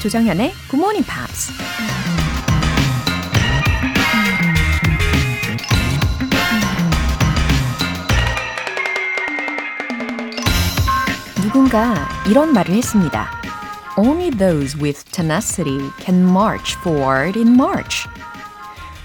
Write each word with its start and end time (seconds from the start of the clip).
조정현의 0.00 0.52
Good 0.70 0.76
Morning 0.76 1.06
Pops. 1.06 1.52
누군가 11.42 12.08
이런 12.28 12.52
말을 12.52 12.74
했습니다. 12.74 13.30
Only 13.96 14.30
those 14.30 14.76
with 14.80 15.04
tenacity 15.12 15.78
can 16.00 16.22
march 16.22 16.76
forward 16.78 17.38
in 17.38 17.54
March. 17.54 18.08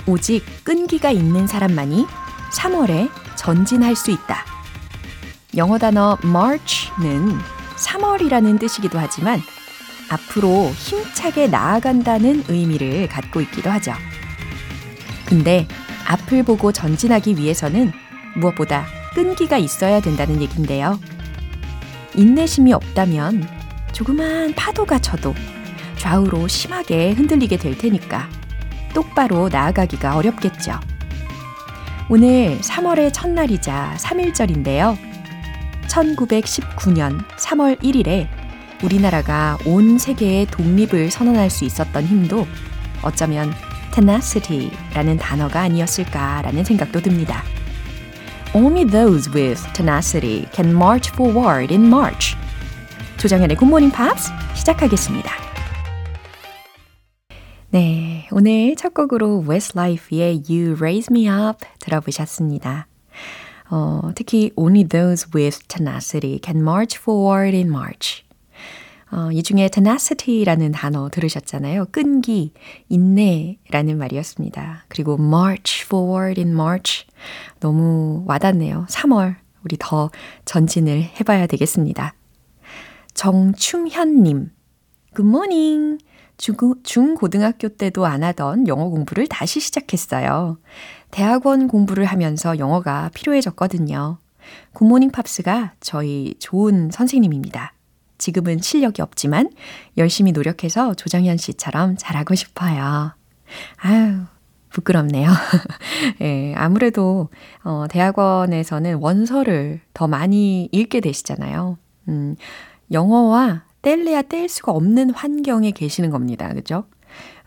오직 0.08 0.44
끈기가 0.64 1.12
있는 1.12 1.48
사람만이 1.48 2.06
3월에 2.52 3.10
전진할 3.36 3.96
수 3.96 4.12
있다. 4.12 4.46
영어 5.56 5.78
단어 5.78 6.18
march는 6.24 7.38
3월이라는 7.78 8.60
뜻이기도 8.60 9.00
하지만 9.00 9.42
앞으로 10.10 10.72
힘차게 10.76 11.48
나아간다는 11.48 12.44
의미를 12.48 13.08
갖고 13.08 13.42
있기도 13.42 13.70
하죠. 13.72 13.94
근데 15.26 15.68
앞을 16.08 16.44
보고 16.44 16.72
전진하기 16.72 17.38
위해서는 17.38 17.92
무엇보다 18.36 18.86
끈기가 19.16 19.58
있어야 19.58 20.02
된다는 20.02 20.42
얘긴데요. 20.42 21.00
인내심이 22.14 22.74
없다면 22.74 23.48
조그만 23.92 24.54
파도가 24.54 25.00
쳐도 25.00 25.34
좌우로 25.98 26.48
심하게 26.48 27.14
흔들리게 27.14 27.58
될 27.58 27.78
테니까 27.78 28.30
똑바로 28.96 29.50
나아가기가 29.50 30.16
어렵겠죠. 30.16 30.80
오늘 32.10 32.60
3월의 32.62 33.12
첫날이자 33.14 33.96
3일절인데요. 34.00 34.98
1919년 35.88 37.24
3월 37.38 37.80
1일에 37.82 38.28
우리나라가 38.84 39.58
온 39.66 39.98
세계의 39.98 40.48
독립을 40.48 41.12
선언할 41.12 41.50
수 41.50 41.66
있었던 41.66 42.06
힘도 42.06 42.48
어쩌면 43.02 43.54
tenacity라는 43.94 45.18
단어가 45.18 45.62
아니었을까라는 45.62 46.64
생각도 46.64 47.02
듭니다. 47.02 47.44
Only 48.54 48.86
those 48.86 49.32
with 49.34 49.62
tenacity 49.74 50.48
can 50.54 50.72
march 50.72 51.12
forward 51.14 51.74
in 51.74 51.86
March. 51.88 52.36
조정현의 53.18 53.58
굿모닝 53.58 53.92
팝스 53.92 54.32
시작하겠습니다. 54.56 55.45
네, 57.76 58.26
오늘 58.32 58.74
첫 58.78 58.94
곡으로 58.94 59.44
Westlife의 59.46 60.44
You 60.50 60.78
Raise 60.78 61.08
Me 61.12 61.28
Up 61.28 61.58
들어보셨습니다. 61.82 62.88
어, 63.70 64.12
특히 64.16 64.52
Only 64.56 64.88
those 64.88 65.28
with 65.36 65.60
tenacity 65.68 66.40
can 66.42 66.62
march 66.62 66.98
forward 66.98 67.54
in 67.54 67.68
March. 67.68 68.24
어, 69.12 69.30
이 69.34 69.44
중에 69.44 69.68
tenacity라는 69.68 70.72
단어 70.72 71.10
들으셨잖아요. 71.10 71.88
끈기, 71.92 72.54
인내라는 72.88 73.98
말이었습니다. 73.98 74.86
그리고 74.88 75.18
march 75.20 75.84
forward 75.84 76.40
in 76.40 76.54
March. 76.54 77.06
너무 77.60 78.24
와닿네요. 78.26 78.86
3월. 78.88 79.36
우리 79.66 79.76
더 79.78 80.12
전진을 80.46 81.02
해봐야 81.20 81.46
되겠습니다. 81.46 82.14
정충현님. 83.16 84.52
Good 85.14 85.28
morning. 85.28 85.98
중, 86.38 86.56
중고등학교 86.84 87.70
때도 87.70 88.06
안 88.06 88.24
하던 88.24 88.68
영어 88.68 88.90
공부를 88.90 89.28
다시 89.28 89.60
시작했어요. 89.60 90.58
대학원 91.12 91.68
공부를 91.68 92.06
하면서 92.06 92.58
영어가 92.60 93.10
필요해졌거든요. 93.14 94.18
굿모닝 94.74 95.12
팝스가 95.12 95.74
저희 95.80 96.36
좋은 96.40 96.90
선생님입니다. 96.92 97.74
지금은 98.18 98.62
실력이 98.62 99.02
없지만 99.02 99.50
열심히 99.98 100.32
노력해서 100.32 100.94
조정현 100.94 101.38
씨처럼 101.38 101.96
잘하고 101.98 102.36
싶어요. 102.36 103.14
아유, 103.78 104.22
부끄럽네요. 104.70 105.30
예, 106.22 106.54
아무래도, 106.56 107.30
어, 107.64 107.86
대학원에서는 107.90 108.96
원서를 108.96 109.82
더 109.94 110.08
많이 110.08 110.70
읽게 110.72 111.00
되시잖아요. 111.02 111.78
음, 112.10 112.36
영어와 112.92 113.65
뗄래야 113.86 114.24
뗄 114.24 114.50
수가 114.50 114.72
없는 114.72 115.12
환경에 115.12 115.70
계시는 115.70 116.10
겁니다. 116.10 116.52
그죠? 116.56 116.86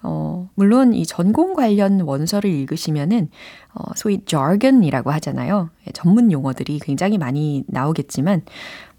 어, 0.04 0.48
물론 0.54 0.94
이 0.94 1.04
전공 1.04 1.52
관련 1.52 2.00
원서를 2.00 2.48
읽으시면은, 2.48 3.28
어, 3.74 3.82
소위 3.96 4.20
jargon이라고 4.24 5.10
하잖아요. 5.10 5.70
예, 5.88 5.90
전문 5.90 6.30
용어들이 6.30 6.78
굉장히 6.78 7.18
많이 7.18 7.64
나오겠지만, 7.66 8.42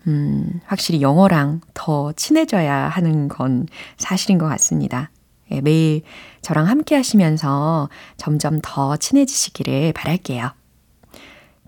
음, 0.08 0.60
확실히 0.66 1.02
영어랑 1.02 1.62
더 1.74 2.12
친해져야 2.12 2.90
하는 2.90 3.30
건 3.30 3.68
사실인 3.96 4.38
것 4.38 4.46
같습니다. 4.50 5.10
예, 5.52 5.62
매일 5.62 6.02
저랑 6.42 6.68
함께 6.68 6.96
하시면서 6.96 7.88
점점 8.18 8.60
더 8.62 8.98
친해지시기를 8.98 9.94
바랄게요. 9.94 10.52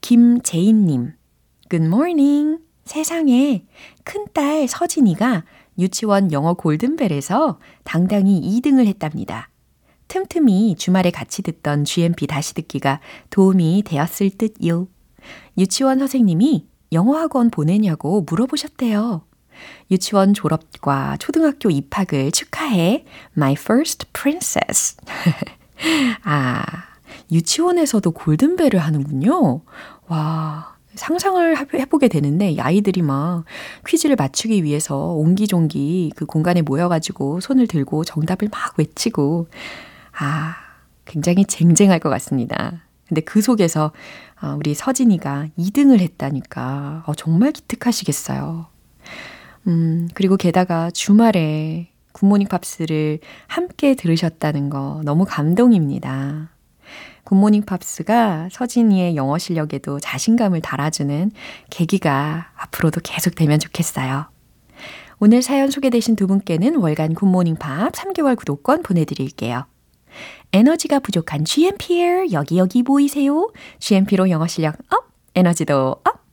김재인님, 0.01 1.13
Good 1.69 1.87
morning. 1.87 2.59
세상에 2.83 3.63
큰딸 4.03 4.67
서진이가 4.67 5.45
유치원 5.81 6.31
영어 6.31 6.53
골든벨에서 6.53 7.59
당당히 7.83 8.39
2등을 8.39 8.85
했답니다. 8.87 9.49
틈틈이 10.07 10.75
주말에 10.77 11.09
같이 11.09 11.41
듣던 11.41 11.85
GMP 11.85 12.27
다시 12.27 12.53
듣기가 12.53 12.99
도움이 13.29 13.83
되었을 13.85 14.29
듯요. 14.37 14.87
유치원 15.57 15.99
선생님이 15.99 16.67
영어학원 16.91 17.49
보내냐고 17.49 18.21
물어보셨대요. 18.29 19.25
유치원 19.89 20.33
졸업과 20.33 21.17
초등학교 21.17 21.69
입학을 21.69 22.31
축하해. 22.31 23.05
My 23.37 23.53
first 23.53 24.07
princess. 24.13 24.97
아, 26.23 26.63
유치원에서도 27.31 28.11
골든벨을 28.11 28.77
하는군요. 28.77 29.61
와, 30.07 30.70
상상을 30.95 31.57
해보게 31.73 32.07
되는데, 32.07 32.51
이 32.51 32.59
아이들이 32.59 33.01
막 33.01 33.45
퀴즈를 33.87 34.15
맞추기 34.15 34.63
위해서 34.63 35.13
옹기종기 35.13 36.13
그 36.15 36.25
공간에 36.25 36.61
모여가지고 36.61 37.39
손을 37.39 37.67
들고 37.67 38.03
정답을 38.03 38.49
막 38.51 38.77
외치고, 38.77 39.47
아, 40.19 40.55
굉장히 41.05 41.45
쟁쟁할 41.45 41.99
것 41.99 42.09
같습니다. 42.09 42.83
근데 43.11 43.19
그 43.19 43.41
속에서 43.41 43.91
우리 44.57 44.73
서진이가 44.73 45.49
2등을 45.59 45.99
했다니까 45.99 47.03
어, 47.05 47.13
정말 47.13 47.51
기특하시겠어요. 47.51 48.67
음, 49.67 50.07
그리고 50.13 50.37
게다가 50.37 50.89
주말에 50.91 51.89
굿모닝 52.13 52.47
팝스를 52.47 53.19
함께 53.47 53.95
들으셨다는 53.95 54.69
거 54.69 55.01
너무 55.03 55.25
감동입니다. 55.27 56.50
굿모닝 57.31 57.63
팝스가 57.63 58.49
서진이의 58.51 59.15
영어 59.15 59.37
실력에도 59.37 60.01
자신감을 60.01 60.59
달아주는 60.59 61.31
계기가 61.69 62.51
앞으로도 62.57 62.99
계속 63.05 63.35
되면 63.35 63.57
좋겠어요. 63.57 64.29
오늘 65.17 65.41
사연 65.41 65.71
소개되신 65.71 66.17
두 66.17 66.27
분께는 66.27 66.75
월간 66.75 67.13
굿모닝 67.13 67.55
팝스 67.55 67.93
3개월 67.93 68.35
구독권 68.35 68.83
보내드릴게요. 68.83 69.65
에너지가 70.51 70.99
부족한 70.99 71.45
GMPer 71.45 72.33
여기 72.33 72.57
여기 72.57 72.83
모이세요. 72.83 73.49
GMP로 73.79 74.29
영어 74.29 74.45
실력 74.45 74.75
up, 74.89 75.07
에너지도 75.33 76.01
up. 76.03 76.25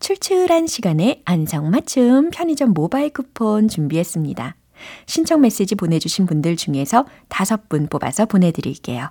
출출한 0.00 0.66
시간에 0.66 1.22
안성맞춤 1.24 2.30
편의점 2.32 2.70
모바일 2.70 3.10
쿠폰 3.10 3.68
준비했습니다. 3.68 4.56
신청 5.06 5.40
메시지 5.40 5.76
보내주신 5.76 6.26
분들 6.26 6.56
중에서 6.56 7.06
다섯 7.28 7.68
분 7.68 7.86
뽑아서 7.86 8.26
보내드릴게요. 8.26 9.10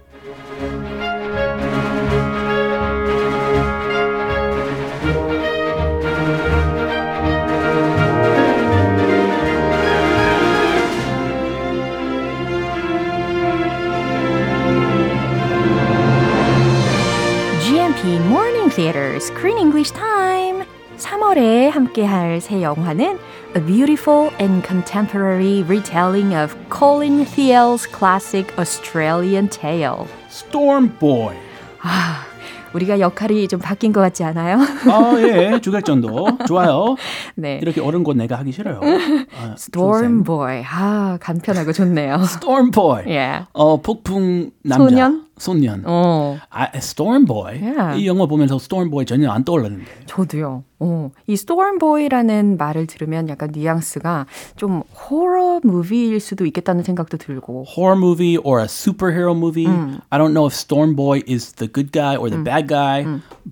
함께할 21.91 22.41
새 22.41 22.61
영화는 22.61 23.19
A 23.55 23.65
Beautiful 23.65 24.31
and 24.39 24.65
Contemporary 24.65 25.63
Retelling 25.63 26.33
of 26.35 26.55
Colin 26.69 27.25
Thiel's 27.25 27.85
classic 27.85 28.47
Australian 28.57 29.49
tale. 29.49 30.05
Storm 30.29 30.91
Boy. 30.99 31.35
아, 31.81 32.23
우리가 32.73 32.99
역할이 32.99 33.47
좀 33.47 33.59
바뀐 33.59 33.91
것 33.91 33.99
같지 33.99 34.23
않아요? 34.23 34.57
아, 34.59 35.15
예. 35.19 35.59
주객전도. 35.61 36.37
좋아요. 36.47 36.95
네. 37.35 37.59
이렇게 37.61 37.81
어른 37.81 38.03
곳 38.03 38.15
내가 38.15 38.37
하기 38.39 38.51
싫어요. 38.51 38.79
아, 39.41 39.55
Storm 39.57 40.23
Boy. 40.23 40.63
아, 40.65 41.17
간편하고 41.19 41.73
좋네요. 41.73 42.15
Storm 42.23 42.71
Boy. 42.71 43.03
예. 43.07 43.43
어, 43.51 43.81
폭풍 43.81 44.51
남자. 44.63 44.85
소년? 44.89 45.25
소년. 45.41 45.81
어, 45.85 46.37
아, 46.51 46.69
Storm 46.75 47.25
Boy. 47.25 47.59
Yeah. 47.61 47.99
이 47.99 48.07
영화 48.07 48.27
보면서 48.27 48.55
Storm 48.57 48.91
Boy 48.91 49.05
전혀 49.05 49.29
안 49.31 49.43
떠올랐는데. 49.43 49.85
저도요. 50.05 50.63
어, 50.79 51.11
이 51.25 51.33
Storm 51.33 51.79
Boy라는 51.79 52.57
말을 52.57 52.85
들으면 52.85 53.27
약간 53.27 53.49
뉘앙스가 53.51 54.27
좀 54.55 54.83
호러 54.93 55.59
무비일 55.63 56.19
수도 56.19 56.45
있겠다는 56.45 56.83
생각도 56.83 57.17
들고. 57.17 57.65
horror 57.67 57.97
movie 57.97 58.37
or 58.37 58.59
a 58.61 58.67
superhero 58.67 59.35
movie. 59.35 59.67
I 60.11 60.17
don't 60.19 60.33
know 60.33 60.45
if 60.45 60.53
Storm 60.53 60.95
Boy 60.95 61.23
is 61.27 61.53
the 61.53 61.67
good 61.67 61.91
guy 61.91 62.15
or 62.15 62.29
the 62.29 62.37
bad 62.43 62.67
guy, 62.67 63.05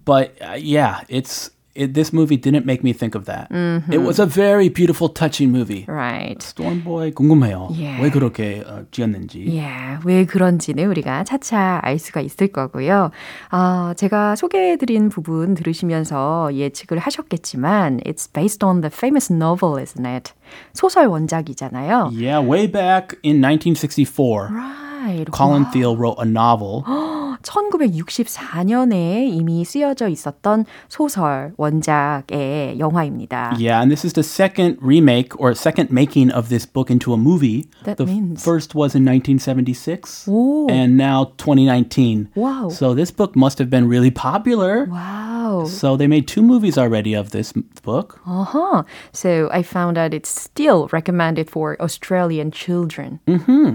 but 0.06 0.34
uh, 0.42 0.54
yeah, 0.58 1.02
it's 1.10 1.50
it, 1.79 1.93
this 1.95 2.13
movie 2.13 2.37
didn't 2.37 2.65
make 2.65 2.85
me 2.85 2.93
think 2.93 3.17
of 3.17 3.25
that. 3.25 3.49
It 3.91 3.99
was 3.99 4.21
a 4.21 4.27
very 4.27 4.69
beautiful, 4.69 5.09
touching 5.09 5.51
movie. 5.51 5.85
Right. 5.89 6.41
Storm 6.41 6.81
Boy 6.85 7.11
궁금해요. 7.11 7.69
Yeah. 7.73 8.01
왜 8.01 8.11
그렇게 8.11 8.63
어, 8.65 8.85
지었는지. 8.93 9.47
예, 9.57 9.99
왜 10.05 10.25
그런지는 10.25 10.87
우리가 10.89 11.25
차차 11.25 11.81
알 11.83 11.99
수가 11.99 12.21
있을 12.21 12.49
거고요. 12.49 13.11
아, 13.51 13.93
제가 13.97 14.37
소개해드린 14.37 15.09
부분 15.09 15.55
들으시면서 15.55 16.55
예측을 16.55 16.99
하셨겠지만, 16.99 18.01
it's 18.07 18.33
based 18.33 18.65
on 18.65 18.81
the 18.81 18.91
famous 18.95 19.33
novel, 19.33 19.83
isn't 19.83 20.07
it? 20.07 20.33
소설 20.75 21.07
원작이잖아요. 21.07 22.13
Yeah, 22.15 22.39
way 22.41 22.71
back 22.71 23.17
in 23.25 23.41
1964, 23.41 24.51
Right. 24.53 25.27
Colin 25.33 25.67
Thiel 25.73 25.97
wrote 25.97 26.17
a 26.19 26.25
novel. 26.25 26.85
1964년에 27.43 29.29
이미 29.33 29.65
쓰여져 29.65 30.09
있었던 30.09 30.65
소설 30.89 31.53
원작의 31.57 32.79
영화입니다. 32.79 33.55
Yeah, 33.59 33.81
and 33.81 33.91
this 33.91 34.05
is 34.05 34.13
the 34.15 34.23
second 34.25 34.79
remake 34.83 35.39
or 35.39 35.53
second 35.55 35.91
making 35.91 36.31
of 36.33 36.49
this 36.49 36.67
book 36.67 36.91
into 36.91 37.13
a 37.13 37.17
movie. 37.17 37.67
That 37.85 37.97
the 37.99 38.07
means- 38.07 38.43
first 38.43 38.75
was 38.75 38.95
in 38.95 39.05
1976 39.05 40.27
오. 40.29 40.67
and 40.71 40.97
now 40.97 41.33
2019. 41.37 42.29
Wow. 42.35 42.69
So 42.71 42.95
this 42.95 43.11
book 43.11 43.37
must 43.37 43.59
have 43.59 43.71
been 43.71 43.89
really 43.89 44.11
popular. 44.11 44.87
와우. 44.91 45.67
So 45.69 45.97
they 45.97 46.07
made 46.07 46.27
two 46.27 46.43
movies 46.43 46.77
already 46.79 47.15
of 47.15 47.31
this 47.31 47.53
m- 47.57 47.65
book. 47.83 48.21
Uh-huh. 48.27 48.83
So 49.13 49.49
I 49.53 49.63
found 49.63 49.99
out 49.99 50.13
it's 50.15 50.29
still 50.31 50.89
recommended 50.93 51.51
for 51.51 51.77
Australian 51.81 52.51
children. 52.51 53.21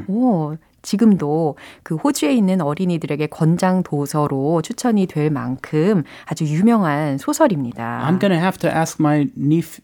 오, 0.09 0.57
지금도 0.84 1.56
그 1.82 1.96
호주에 1.96 2.32
있는 2.32 2.60
어린이들에게 2.60 3.26
권장 3.26 3.82
도서로 3.82 4.62
추천이 4.62 5.06
될 5.06 5.30
만큼 5.30 6.04
아주 6.26 6.44
유명한 6.44 7.18
소설입니다. 7.18 8.06
I'm 8.08 8.20
gonna 8.20 8.40
have 8.40 8.58
to 8.58 8.70
ask 8.70 8.98
my 9.00 9.28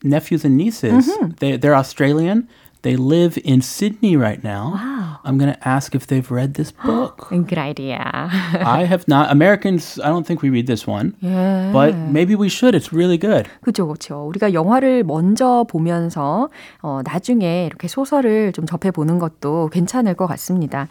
nephews 0.04 0.46
and 0.46 0.56
nieces. 0.56 1.18
They, 1.40 1.58
they're 1.58 1.74
Australian. 1.74 2.46
They 2.85 2.95
live 2.95 3.39
in 3.43 3.61
Sydney 3.61 4.15
right 4.15 4.43
now. 4.43 4.73
Wow. 4.75 5.19
I'm 5.25 5.39
gonna 5.39 5.57
ask 5.65 5.95
if 5.95 6.05
they've 6.05 6.29
read 6.29 6.53
this 6.53 6.71
book. 6.71 7.29
Good 7.31 7.57
idea. 7.57 7.97
I 7.99 8.85
have 8.85 9.07
not. 9.07 9.31
Americans, 9.31 9.99
I 10.03 10.09
don't 10.09 10.23
think 10.23 10.43
we 10.43 10.51
read 10.51 10.67
this 10.67 10.85
one. 10.85 11.15
예. 11.23 11.71
But 11.73 11.95
maybe 11.95 12.35
we 12.35 12.47
should. 12.47 12.75
It's 12.75 12.93
really 12.93 13.17
good. 13.17 13.49
그죠, 13.63 13.87
그죠. 13.87 14.27
우리가 14.27 14.53
영화를 14.53 15.03
먼저 15.03 15.65
보면서 15.67 16.49
어, 16.83 17.01
나중에 17.03 17.65
이렇게 17.65 17.87
소설을 17.87 18.53
좀 18.53 18.67
접해보는 18.67 19.17
것도 19.17 19.69
괜찮을 19.73 20.13
것 20.13 20.27
같습니다. 20.27 20.87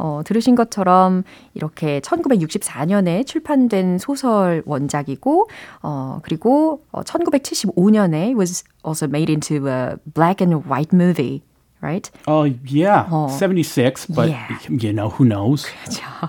어, 0.00 0.22
들으신 0.24 0.54
것처럼 0.54 1.22
이렇게 1.54 2.00
1964년에 2.00 3.26
출판된 3.26 3.98
소설 3.98 4.62
원작이고, 4.66 5.48
어, 5.82 6.18
그리고 6.22 6.82
어, 6.92 7.02
1975년에 7.02 8.34
was 8.36 8.64
also 8.84 9.06
made 9.06 9.30
into 9.30 9.68
a 9.68 9.96
black 10.14 10.40
and 10.40 10.68
white 10.68 10.92
movie, 10.92 11.42
right? 11.82 12.10
Oh, 12.26 12.44
yeah. 12.66 13.06
Oh. 13.10 13.28
76, 13.28 14.06
but 14.06 14.28
Yeah. 14.28 14.46
you 14.68 14.92
know, 14.92 15.10
who 15.10 15.24
knows? 15.24 15.66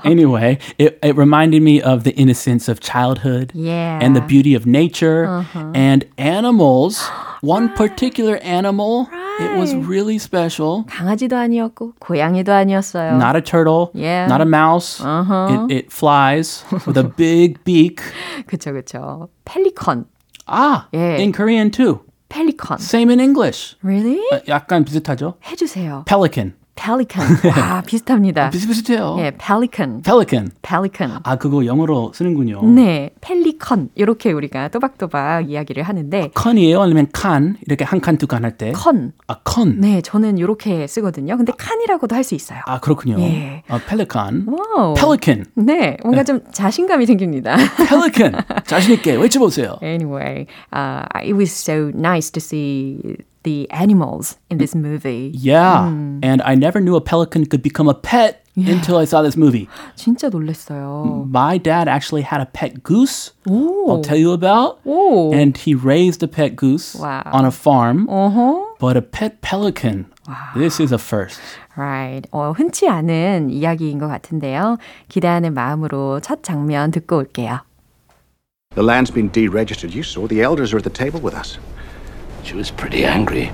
anyway, 0.03 0.57
it, 0.77 0.99
it 1.01 1.15
reminded 1.15 1.61
me 1.61 1.81
of 1.81 2.03
the 2.03 2.11
innocence 2.15 2.67
of 2.67 2.79
childhood 2.79 3.51
Yeah. 3.53 3.99
and 4.01 4.15
the 4.15 4.21
beauty 4.21 4.55
of 4.55 4.65
nature 4.65 5.45
and 5.73 6.05
animals. 6.17 7.01
One 7.41 7.69
particular 7.75 8.37
animal, 8.43 9.07
it 9.39 9.57
was 9.59 9.73
Right. 9.73 9.87
really 9.87 10.15
special. 10.17 10.85
강아지도 10.87 11.37
아니었고, 11.37 11.93
고양이도 11.99 12.53
아니었어요. 12.53 13.15
Not 13.17 13.35
a 13.37 13.41
turtle, 13.41 13.89
Yeah. 13.93 14.27
not 14.27 14.41
a 14.41 14.45
mouse. 14.45 14.99
Uh-huh. 15.03 15.67
It, 15.69 15.73
it 15.73 15.91
flies 15.91 16.63
with 16.85 16.97
a 16.97 17.03
big 17.03 17.63
beak. 17.63 18.01
그쵸, 18.47 18.73
그쵸. 18.73 19.29
펠리컨. 19.45 20.05
Ah, 20.47 20.87
Yeah. 20.93 21.21
in 21.21 21.31
Korean 21.31 21.71
too. 21.71 22.01
펠리컨. 22.29 22.79
Same 22.79 23.09
in 23.09 23.19
English. 23.19 23.75
Really? 23.83 24.19
아, 24.33 24.41
약간 24.47 24.83
비슷하죠? 24.83 25.35
해주세요. 25.45 26.03
Pelican. 26.05 26.53
Pelican. 26.74 27.26
와, 27.50 27.82
비슷합니다. 27.82 28.50
비슷비슷해요. 28.50 29.16
예, 29.18 29.30
pelican. 29.32 30.02
Pelican. 30.02 30.50
pelican. 30.62 31.18
아, 31.22 31.36
그거 31.36 31.64
영어로 31.66 32.12
쓰는군요. 32.14 32.62
네, 32.64 33.10
펠리컨. 33.20 33.90
이렇게 33.94 34.32
우리가 34.32 34.68
또박또박 34.68 35.50
이야기를 35.50 35.82
하는데 35.82 36.30
컨이에요? 36.34 36.80
아니면 36.80 37.06
칸? 37.12 37.56
이렇게 37.66 37.84
한 37.84 38.00
칸, 38.00 38.16
두 38.18 38.26
칸 38.26 38.44
할 38.44 38.56
때? 38.56 38.72
컨. 38.72 39.12
아, 39.26 39.36
컨. 39.44 39.80
네, 39.80 40.00
저는 40.00 40.38
이렇게 40.38 40.86
쓰거든요. 40.86 41.36
근데 41.36 41.52
칸이라고도 41.56 42.14
할 42.16 42.22
수 42.24 42.34
있어요. 42.34 42.60
아, 42.66 42.78
그렇군요. 42.80 43.16
예. 43.20 43.62
아, 43.68 43.78
펠리칸. 43.86 44.46
Wow. 44.46 44.94
Pelican. 44.94 45.44
네, 45.56 45.96
뭔가 46.02 46.22
좀 46.24 46.40
자신감이 46.52 47.04
생깁니다. 47.06 47.56
Pelican. 47.88 48.34
자신 48.64 48.94
있게 48.94 49.16
외쳐 49.16 49.38
보세요. 49.40 49.76
anyway, 49.82 50.46
uh, 50.72 51.04
it 51.22 51.34
was 51.34 51.50
so 51.52 51.90
nice 51.94 52.30
to 52.30 52.40
see 52.40 52.98
the 53.43 53.69
animals 53.71 54.37
in 54.49 54.57
this 54.57 54.75
movie. 54.75 55.31
Yeah. 55.33 55.87
And 55.87 56.41
I 56.43 56.55
never 56.55 56.81
knew 56.81 56.95
a 56.95 57.01
pelican 57.01 57.45
could 57.45 57.61
become 57.61 57.87
a 57.87 57.93
pet 57.93 58.43
until 58.57 58.97
I 58.97 59.05
saw 59.05 59.21
this 59.21 59.37
movie. 59.37 59.69
진짜 59.95 60.29
놀랐어요. 60.29 61.27
My 61.29 61.57
dad 61.57 61.87
actually 61.87 62.23
had 62.23 62.41
a 62.41 62.45
pet 62.47 62.83
goose. 62.83 63.31
오. 63.47 63.87
I'll 63.89 64.01
tell 64.01 64.17
you 64.17 64.31
about. 64.33 64.79
오. 64.85 65.31
And 65.33 65.55
he 65.57 65.73
raised 65.75 66.23
a 66.23 66.27
pet 66.27 66.55
goose 66.55 66.95
Wow. 66.99 67.21
on 67.31 67.45
a 67.45 67.51
farm. 67.51 68.07
어허. 68.07 68.77
But 68.79 68.97
a 68.97 69.01
pet 69.01 69.41
pelican. 69.41 70.07
This 70.55 70.81
is 70.81 70.91
a 70.91 70.97
first. 70.97 71.39
Right. 71.77 72.27
어, 72.31 72.51
흔치 72.51 72.87
않은 72.89 73.49
이야기인 73.51 73.99
것 73.99 74.07
같은데요. 74.09 74.77
기대하는 75.07 75.53
마음으로 75.53 76.19
첫 76.19 76.43
장면 76.43 76.91
듣고 76.91 77.17
올게요. 77.17 77.59
The 78.75 78.83
land's 78.85 79.11
been 79.13 79.29
deregistered. 79.31 79.93
You 79.95 80.03
saw 80.03 80.27
the 80.27 80.41
elders 80.41 80.73
are 80.73 80.77
at 80.77 80.83
the 80.83 80.91
table 80.93 81.21
with 81.21 81.33
us. 81.37 81.57
She 82.43 82.55
was 82.55 82.71
pretty 82.71 83.05
angry. 83.05 83.51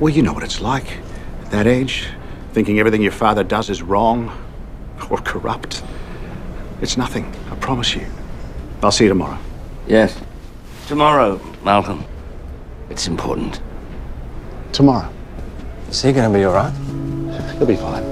Well, 0.00 0.12
you 0.12 0.22
know 0.22 0.32
what 0.32 0.42
it's 0.42 0.60
like. 0.60 0.86
At 1.44 1.50
that 1.50 1.66
age, 1.66 2.08
thinking 2.52 2.78
everything 2.78 3.02
your 3.02 3.12
father 3.12 3.44
does 3.44 3.70
is 3.70 3.82
wrong 3.82 4.30
or 5.10 5.18
corrupt. 5.18 5.82
It's 6.80 6.96
nothing, 6.96 7.32
I 7.50 7.54
promise 7.56 7.94
you. 7.94 8.06
I'll 8.82 8.90
see 8.90 9.04
you 9.04 9.08
tomorrow. 9.10 9.38
Yes. 9.86 10.18
Tomorrow, 10.88 11.40
Malcolm. 11.64 12.04
It's 12.90 13.06
important. 13.06 13.60
Tomorrow. 14.72 15.08
Is 15.88 16.02
he 16.02 16.12
going 16.12 16.30
to 16.32 16.36
be 16.38 16.44
all 16.44 16.54
right? 16.54 16.72
He'll 17.58 17.66
be 17.66 17.76
fine. 17.76 18.02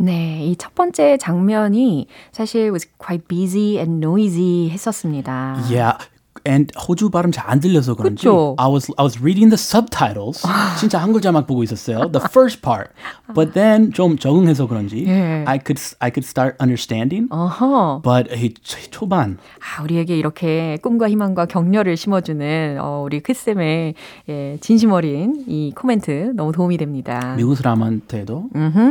네, 0.00 0.46
이 0.46 0.54
첫 0.56 0.76
번째 0.76 1.18
장면이 1.18 2.06
사실 2.30 2.70
was 2.70 2.86
quite 2.98 3.26
busy 3.26 3.78
and 3.80 3.98
noisy 3.98 4.70
했었습니다. 4.70 5.58
Yeah. 5.68 5.98
And 6.47 6.73
호주 6.77 7.09
발음 7.09 7.31
잘 7.31 7.43
안 7.49 7.59
들려서 7.59 7.93
그런지 7.95 8.23
그쵸? 8.25 8.55
I 8.57 8.69
was 8.71 8.91
I 8.97 9.03
was 9.05 9.19
reading 9.19 9.49
the 9.49 9.59
subtitles. 9.59 10.43
진짜 10.79 10.97
한글 10.99 11.21
자막 11.21 11.45
보고 11.47 11.61
있었어요. 11.63 12.09
The 12.11 12.25
first 12.29 12.61
part. 12.61 12.89
But 13.35 13.53
then 13.53 13.91
좀 13.91 14.17
적응해서 14.17 14.67
그런지 14.67 15.05
예. 15.07 15.43
I 15.45 15.59
could 15.65 15.81
I 15.99 16.09
could 16.13 16.25
start 16.25 16.55
understanding. 16.61 17.27
어허. 17.31 18.01
But 18.03 18.33
이 18.35 18.53
초- 18.63 18.79
초반 18.91 19.37
아, 19.59 19.83
우리에게 19.83 20.17
이렇게 20.17 20.77
꿈과 20.81 21.09
희망과 21.09 21.45
격려를 21.47 21.95
심어주는 21.97 22.77
어, 22.81 23.01
우리 23.05 23.19
크쌤의 23.19 23.93
예, 24.29 24.57
진심 24.61 24.91
어린 24.91 25.43
이 25.47 25.71
코멘트 25.75 26.33
너무 26.35 26.51
도움이 26.51 26.77
됩니다. 26.77 27.35
미국 27.37 27.55
사람한테도 27.55 28.49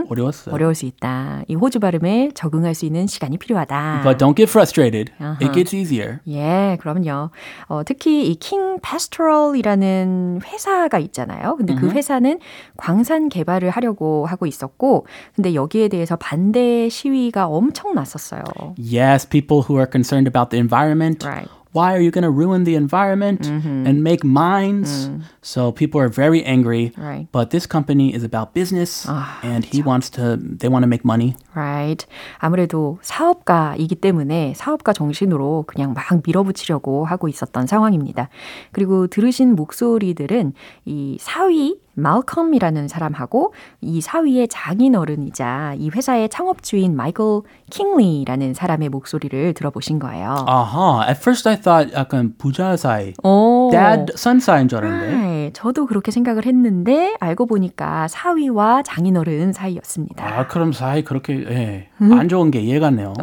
어려웠어요. 0.08 0.54
어려울 0.54 0.74
수 0.74 0.86
있다. 0.86 1.42
이 1.48 1.54
호주 1.54 1.80
발음에 1.80 2.30
적응할 2.34 2.74
수 2.74 2.84
있는 2.86 3.06
시간이 3.06 3.38
필요하다. 3.38 4.00
But 4.04 4.18
don't 4.18 4.36
get 4.36 4.50
frustrated. 4.50 5.12
Uh-huh. 5.20 5.36
It 5.40 5.52
gets 5.54 5.74
easier. 5.74 6.18
예, 6.28 6.76
그럼요. 6.80 7.30
어, 7.66 7.82
특히 7.84 8.26
이킹 8.30 8.80
파스토럴이라는 8.80 10.40
회사가 10.44 10.98
있잖아요. 10.98 11.56
근데 11.56 11.74
그 11.74 11.90
회사는 11.90 12.38
광산 12.76 13.28
개발을 13.28 13.70
하려고 13.70 14.26
하고 14.26 14.46
있었고, 14.46 15.06
근데 15.34 15.54
여기에 15.54 15.88
대해서 15.88 16.16
반대 16.16 16.88
시위가 16.88 17.46
엄청 17.46 17.94
났었어요. 17.94 18.42
Yes, 18.78 19.28
people 19.28 19.62
who 19.68 19.76
are 19.76 19.88
concerned 19.90 20.28
about 20.28 20.50
the 20.50 20.60
environment 20.60 21.26
Right. 21.26 21.48
Why 21.72 21.94
are 21.94 22.00
you 22.00 22.10
going 22.10 22.24
to 22.24 22.30
ruin 22.30 22.64
the 22.64 22.74
environment 22.74 23.46
and 23.48 24.04
make 24.04 24.22
mines? 24.24 25.08
So 25.40 25.72
people 25.72 26.00
are 26.00 26.08
very 26.08 26.44
angry. 26.44 26.92
Right. 26.96 27.28
But 27.32 27.50
this 27.50 27.66
company 27.66 28.14
is 28.14 28.22
about 28.22 28.54
business 28.54 29.08
and 29.42 29.64
he 29.64 29.82
wants 29.82 30.10
to 30.10 30.36
they 30.36 30.68
want 30.68 30.84
to 30.84 30.86
make 30.86 31.04
money. 31.04 31.34
Right. 31.54 32.06
아무래도 32.38 32.98
사업가이기 33.02 33.96
때문에 33.96 34.54
사업가 34.54 34.92
정신으로 34.92 35.64
그냥 35.66 35.94
막 35.94 36.04
밀어붙이려고 36.24 37.04
하고 37.04 37.28
있었던 37.28 37.66
상황입니다. 37.66 38.28
그리고 38.72 39.06
들으신 39.06 39.54
목소리들은 39.56 40.52
이 40.84 41.16
사위 41.20 41.78
말컴이라는 41.94 42.88
사람하고 42.88 43.54
이 43.80 44.00
사위의 44.00 44.48
장인어른이자 44.48 45.74
이 45.78 45.90
회사의 45.90 46.28
창업주인 46.28 46.96
마이클 46.96 47.42
킹리라는 47.70 48.54
사람의 48.54 48.88
목소리를 48.88 49.54
들어보신 49.54 49.98
거예요. 49.98 50.44
아하. 50.46 51.06
At 51.08 51.20
first 51.20 51.48
I 51.48 51.60
thought 51.60 51.94
약간 51.94 52.34
부자 52.38 52.76
사이. 52.76 53.12
오. 53.22 53.70
dad 53.70 54.12
son 54.14 54.40
사이인 54.40 54.68
줄 54.68 54.78
알았는데. 54.78 55.16
네, 55.16 55.50
저도 55.52 55.86
그렇게 55.86 56.10
생각을 56.10 56.46
했는데 56.46 57.14
알고 57.20 57.46
보니까 57.46 58.08
사위와 58.08 58.82
장인어른 58.82 59.52
사이였습니다. 59.52 60.26
아, 60.26 60.46
그럼 60.46 60.72
사이 60.72 61.02
그렇게 61.04 61.44
예. 61.48 61.88
안 62.00 62.28
좋은 62.28 62.50
게 62.50 62.60
이해가 62.60 62.88
안 62.88 62.96
네요. 62.96 63.14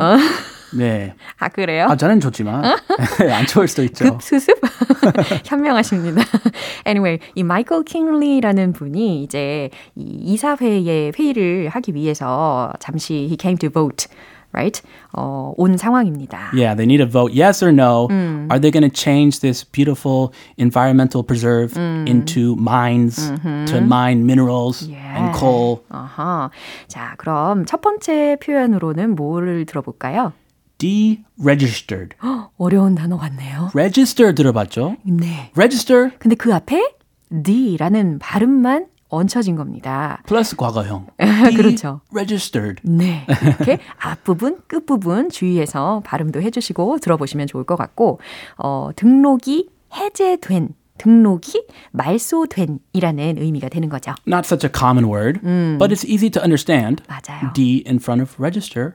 네. 0.73 1.13
아 1.37 1.49
그래요? 1.49 1.87
아, 1.89 1.95
저는 1.95 2.19
좋지만 2.19 2.63
안 2.65 3.45
좋을 3.47 3.67
수도 3.67 3.83
있죠. 3.83 4.05
급 4.05 4.21
수습? 4.21 4.57
현명하십니다. 5.45 6.21
anyway, 6.87 7.19
이 7.35 7.43
마이클 7.43 7.83
킹리라는 7.83 8.73
분이 8.73 9.23
이제 9.23 9.69
이 9.95 10.33
이사회의 10.33 11.11
회의를 11.17 11.69
하기 11.69 11.93
위해서 11.95 12.71
잠시 12.79 13.13
he 13.29 13.37
came 13.39 13.57
to 13.57 13.69
vote. 13.69 14.07
Right? 14.51 14.81
어, 15.13 15.53
온 15.57 15.77
상황입니다. 15.77 16.49
Yeah, 16.55 16.73
they 16.75 16.85
need 16.85 16.97
to 16.97 17.05
vote 17.05 17.31
yes 17.31 17.63
or 17.63 17.71
no. 17.71 18.07
Are 18.49 18.57
they 18.59 18.71
going 18.71 18.81
to 18.81 18.89
change 18.89 19.41
this 19.41 19.63
beautiful 19.63 20.33
environmental 20.57 21.21
preserve 21.21 21.77
into 21.77 22.55
mines 22.55 23.29
to 23.69 23.77
mine 23.79 24.25
minerals 24.25 24.89
and 24.89 25.37
coal? 25.37 25.83
아하. 25.89 26.49
자, 26.87 27.13
그럼 27.19 27.67
첫 27.67 27.81
번째 27.81 28.37
표현으로는 28.41 29.13
뭐를 29.15 29.67
들어볼까요? 29.67 30.33
Deregistered. 30.79 32.15
어려운 32.57 32.95
단어 32.95 33.17
같네요. 33.17 33.69
Register 33.73 34.33
들어봤죠? 34.33 34.95
네. 35.03 35.51
Register 35.53 36.11
근데 36.17 36.35
그 36.35 36.53
앞에 36.53 36.95
D라는 37.29 38.17
발음만 38.19 38.87
얹혀진 39.09 39.55
겁니다. 39.55 40.21
플러스 40.25 40.55
과거형. 40.55 41.07
그렇죠. 41.55 42.01
Registered. 42.11 42.81
네. 42.83 43.25
이렇게 43.43 43.79
앞부분, 43.97 44.59
끝부분 44.67 45.29
주의해서 45.29 46.01
발음도 46.05 46.41
해주시고 46.41 46.99
들어보시면 46.99 47.47
좋을 47.47 47.63
것 47.63 47.75
같고, 47.75 48.19
어, 48.57 48.89
등록이 48.95 49.69
해제된, 49.95 50.69
등록이 50.99 51.65
말소된이라는 51.91 53.37
의미가 53.39 53.69
되는 53.69 53.89
거죠. 53.89 54.13
Not 54.27 54.45
such 54.45 54.63
a 54.63 54.71
common 54.71 55.11
word, 55.11 55.39
but 55.79 55.91
it's 55.91 56.07
easy 56.07 56.29
to 56.29 56.41
understand. 56.41 57.01
맞아요. 57.07 57.51
D 57.53 57.83
in 57.87 57.95
front 57.97 58.21
of 58.21 58.35
register. 58.37 58.91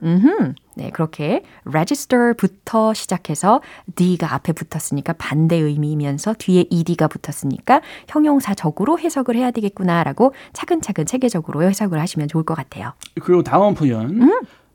네, 0.76 0.90
그렇게 0.90 1.42
register부터 1.64 2.94
시작해서 2.94 3.60
D가 3.96 4.34
앞에 4.34 4.52
붙었으니까 4.52 5.14
반대 5.14 5.56
의미이면서 5.56 6.34
뒤에 6.38 6.66
ed가 6.70 7.08
붙었으니까 7.08 7.80
형용사적으로 8.08 8.98
해석을 8.98 9.36
해야 9.36 9.50
되겠구나라고 9.50 10.34
차근차근 10.52 11.06
체계적으로 11.06 11.62
해석을 11.62 12.00
하시면 12.00 12.28
좋을 12.28 12.44
것 12.44 12.54
같아요. 12.54 12.92
그리고 13.20 13.42
다음 13.42 13.74
표현. 13.74 14.30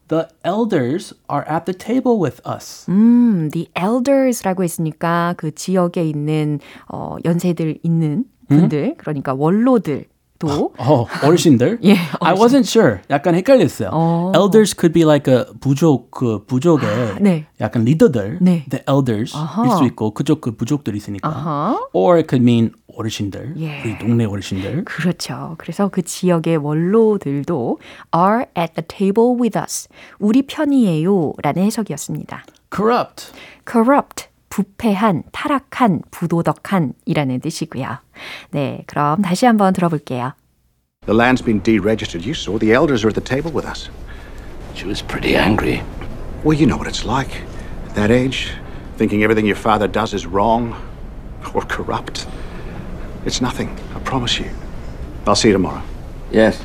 The 0.09 0.27
elders 0.43 1.13
are 1.27 1.45
at 1.47 1.65
the 1.65 1.77
table 1.77 2.19
with 2.19 2.41
us. 2.45 2.85
음, 2.89 3.49
the 3.51 3.69
elders라고 3.75 4.63
했으니까 4.63 5.35
그 5.37 5.53
지역에 5.53 6.03
있는 6.03 6.59
어, 6.87 7.17
연세들 7.23 7.77
있는 7.83 8.25
분들, 8.47 8.95
그러니까 8.97 9.33
원로들. 9.35 10.05
또 10.39 10.73
어, 10.79 11.05
어르신들? 11.23 11.79
예, 11.85 11.95
I 12.21 12.33
wasn't 12.33 12.65
sure. 12.65 12.99
약간 13.09 13.35
헷갈렸어요. 13.35 13.89
어. 13.91 14.31
Elders 14.33 14.73
could 14.75 14.93
be 14.93 15.03
like 15.03 15.31
a 15.31 15.45
부족, 15.59 16.11
그 16.11 16.43
부족의 16.45 17.17
네. 17.21 17.45
약간 17.61 17.83
리더들. 17.83 18.39
네. 18.41 18.65
The 18.69 18.83
elders. 18.87 19.35
일 19.35 19.77
수 19.77 19.83
있고 19.85 20.13
그쪽 20.13 20.41
그 20.41 20.55
부족들이 20.55 20.97
있으니까. 20.97 21.27
아하. 21.27 21.79
Or 21.93 22.17
it 22.17 22.27
could 22.29 22.41
mean 22.41 22.71
어르신들. 22.97 23.55
예. 23.59 23.81
우리 23.83 23.97
동네 23.99 24.25
어르신들. 24.25 24.85
그렇죠. 24.85 25.55
그래서 25.57 25.89
그 25.89 26.01
지역의 26.01 26.57
원로들도 26.57 27.77
are 28.15 28.45
at 28.57 28.73
the 28.73 28.85
table 28.87 29.35
with 29.39 29.57
us. 29.59 29.87
우리 30.19 30.41
편이에요. 30.41 31.33
라는 31.43 31.63
해석이었습니다. 31.63 32.43
Corrupt. 32.73 33.31
corrupt. 33.69 34.27
부패한, 34.48 35.24
타락한, 35.32 36.02
부도덕한 36.10 36.92
이라는 37.06 37.40
뜻이고요. 37.40 37.98
네, 38.50 38.84
그럼 38.86 39.22
다시 39.22 39.46
한번 39.46 39.72
들어볼게요. 39.72 40.32
The 41.06 41.18
land's 41.18 41.44
been 41.44 41.60
deregistered. 41.62 42.24
You 42.24 42.34
saw 42.34 42.58
the 42.58 42.72
elders 42.72 43.04
are 43.04 43.10
at 43.10 43.14
the 43.14 43.24
table 43.24 43.52
with 43.52 43.66
us. 43.66 43.90
She 44.74 44.86
was 44.86 45.02
pretty 45.02 45.36
angry. 45.36 45.82
Well, 46.44 46.56
you 46.56 46.66
know 46.66 46.76
what 46.76 46.88
it's 46.88 47.04
like. 47.04 47.34
At 47.88 47.94
that 47.96 48.10
age, 48.10 48.52
thinking 48.96 49.22
everything 49.22 49.44
your 49.44 49.56
father 49.56 49.88
does 49.88 50.14
is 50.14 50.24
wrong 50.24 50.74
or 51.54 51.62
corrupt. 51.62 52.26
It's 53.26 53.40
nothing, 53.40 53.68
I 53.94 54.00
promise 54.00 54.38
you. 54.38 54.50
I'll 55.26 55.34
see 55.34 55.48
you 55.48 55.54
tomorrow. 55.54 55.82
Yes. 56.30 56.62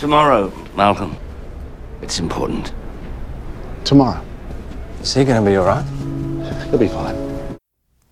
Tomorrow, 0.00 0.52
Malcolm. 0.76 1.16
It's 2.02 2.18
important. 2.18 2.72
Tomorrow. 3.84 4.20
Is 5.02 5.14
he 5.14 5.24
gonna 5.24 5.42
be 5.42 5.56
alright? 5.56 5.84
He'll 6.71 6.79
be 6.79 6.87
fine. 6.87 7.15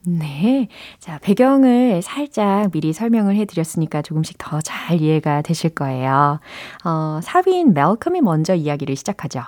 네. 0.08 0.68
자, 1.00 1.18
배경을 1.22 2.02
살짝 2.04 2.72
미리 2.72 2.94
설명을 2.94 3.36
해드렸으니까 3.38 4.02
조금씩 4.04 4.38
더 4.38 4.62
잘 4.62 5.02
이해가 5.02 5.42
되실 5.42 5.72
거예요. 5.72 6.40
어, 6.84 7.20
사위인 7.24 7.74
멜컴이 7.74 8.22
먼저 8.22 8.54
이야기를 8.54 8.96
시작하죠. 8.96 9.42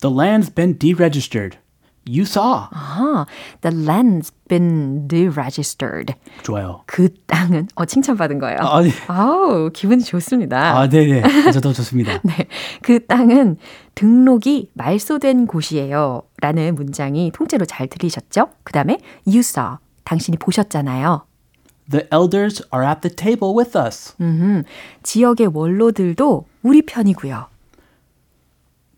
The 0.00 0.12
land's 0.14 0.52
been 0.52 0.78
deregistered. 0.78 1.58
You 2.06 2.22
saw. 2.22 2.68
아, 2.72 3.26
the 3.60 3.76
land's 3.76 4.32
been 4.48 5.06
deregistered. 5.06 6.14
좋아요. 6.42 6.82
그 6.86 7.08
땅은, 7.26 7.68
어, 7.76 7.84
칭찬받은 7.84 8.38
거예요. 8.40 8.58
아, 8.60 8.82
네. 8.82 8.90
아우, 9.06 9.70
기분이 9.72 10.02
좋습니다. 10.02 10.78
아, 10.78 10.88
네네. 10.88 11.52
저도 11.52 11.72
좋습니다. 11.72 12.18
네. 12.24 12.46
그 12.82 13.06
땅은 13.06 13.56
등록이 13.94 14.70
말소된 14.74 15.46
곳이에요. 15.46 16.22
라는 16.40 16.74
문장이 16.74 17.30
통째로 17.32 17.66
잘 17.66 17.86
들리셨죠? 17.86 18.48
그 18.64 18.72
다음에 18.72 18.98
you 19.26 19.38
saw. 19.38 19.76
당신이 20.04 20.38
보셨잖아요. 20.38 21.24
The 21.88 22.06
elders 22.12 22.62
are 22.74 22.84
at 22.88 23.00
the 23.02 23.14
table 23.14 23.54
with 23.56 23.78
us. 23.78 24.14
음, 24.20 24.64
지역의 25.02 25.50
원로들도 25.52 26.46
우리 26.62 26.82
편이고요. 26.82 27.46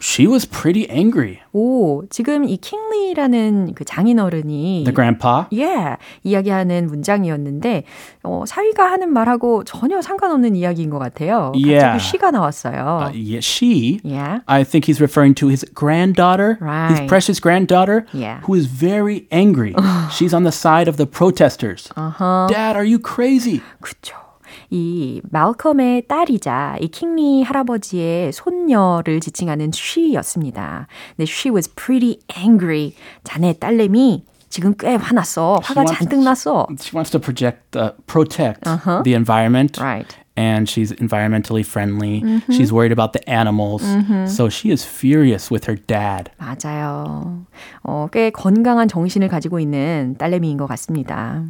She 0.01 0.27
was 0.27 0.45
pretty 0.47 0.87
angry. 0.89 1.39
오, 1.51 2.03
지금 2.09 2.45
이 2.45 2.55
킹리라는 2.55 3.73
그 3.75 3.83
장인어른이 3.83 4.85
The 4.85 4.95
grandpa. 4.95 5.43
예, 5.51 5.97
이야기하는 6.23 6.87
문장이었는데 6.87 7.83
어, 8.23 8.45
사위가 8.47 8.89
하는 8.89 9.11
말하고 9.11 9.65
전혀 9.65 10.01
상관없는 10.01 10.55
이야기인 10.55 10.89
것 10.89 10.99
같아요. 10.99 11.51
Yeah. 11.53 11.99
갑자기 11.99 11.99
쉬가 11.99 12.31
나왔어요. 12.31 13.09
Uh, 13.09 13.11
yeah, 13.13 13.39
she. 13.43 13.99
Yeah. 14.05 14.39
I 14.47 14.63
think 14.63 14.85
he's 14.85 15.01
referring 15.01 15.35
to 15.35 15.49
his 15.49 15.65
granddaughter, 15.75 16.53
his 16.87 16.99
Right. 17.03 17.07
precious 17.09 17.41
granddaughter, 17.41 18.05
Yeah. 18.13 18.39
who 18.47 18.53
is 18.55 18.67
very 18.67 19.27
angry. 19.33 19.75
She's 20.15 20.33
on 20.33 20.43
the 20.45 20.55
side 20.55 20.87
of 20.87 20.95
the 20.95 21.05
protesters. 21.07 21.89
Dad, 21.97 22.77
are 22.77 22.85
you 22.87 22.99
crazy? 22.99 23.59
그쵸. 23.83 24.15
이 24.78 25.20
말컴의 25.30 26.08
딸이자 26.08 26.78
이 26.80 26.88
킹리 26.88 27.44
할아버지의 27.44 28.32
손녀를 28.32 29.20
지칭하는 29.20 29.70
she였습니다. 29.72 30.88
근데 31.16 31.30
she 31.30 31.54
was 31.54 31.72
pretty 31.76 32.18
angry. 32.36 32.92
자네 33.22 33.52
딸내미 33.52 34.24
지금 34.48 34.74
꽤 34.76 34.96
화났어. 34.96 35.60
화가 35.62 35.82
wants- 35.84 35.98
잔뜩 35.98 36.24
났어. 36.24 36.66
She 36.80 36.90
wants 36.92 37.12
to 37.12 37.20
project, 37.20 37.78
uh, 37.78 37.92
protect 38.08 38.64
the 39.04 39.14
environment. 39.14 39.80
Right. 39.80 40.16
And 40.36 40.68
she's 40.68 40.90
environmentally 40.98 41.62
friendly. 41.64 42.18
She's 42.50 42.72
worried 42.72 42.90
about 42.90 43.12
the 43.12 43.22
animals. 43.30 43.84
So 44.26 44.48
she 44.50 44.72
is 44.72 44.84
furious 44.84 45.48
with 45.54 45.70
her 45.70 45.76
dad. 45.86 46.32
맞아요. 46.38 47.46
어, 47.84 48.08
꽤 48.10 48.30
건강한 48.30 48.88
정신을 48.88 49.28
가지고 49.28 49.60
있는 49.60 50.16
딸내미인 50.18 50.56
것 50.56 50.66
같습니다. 50.66 51.44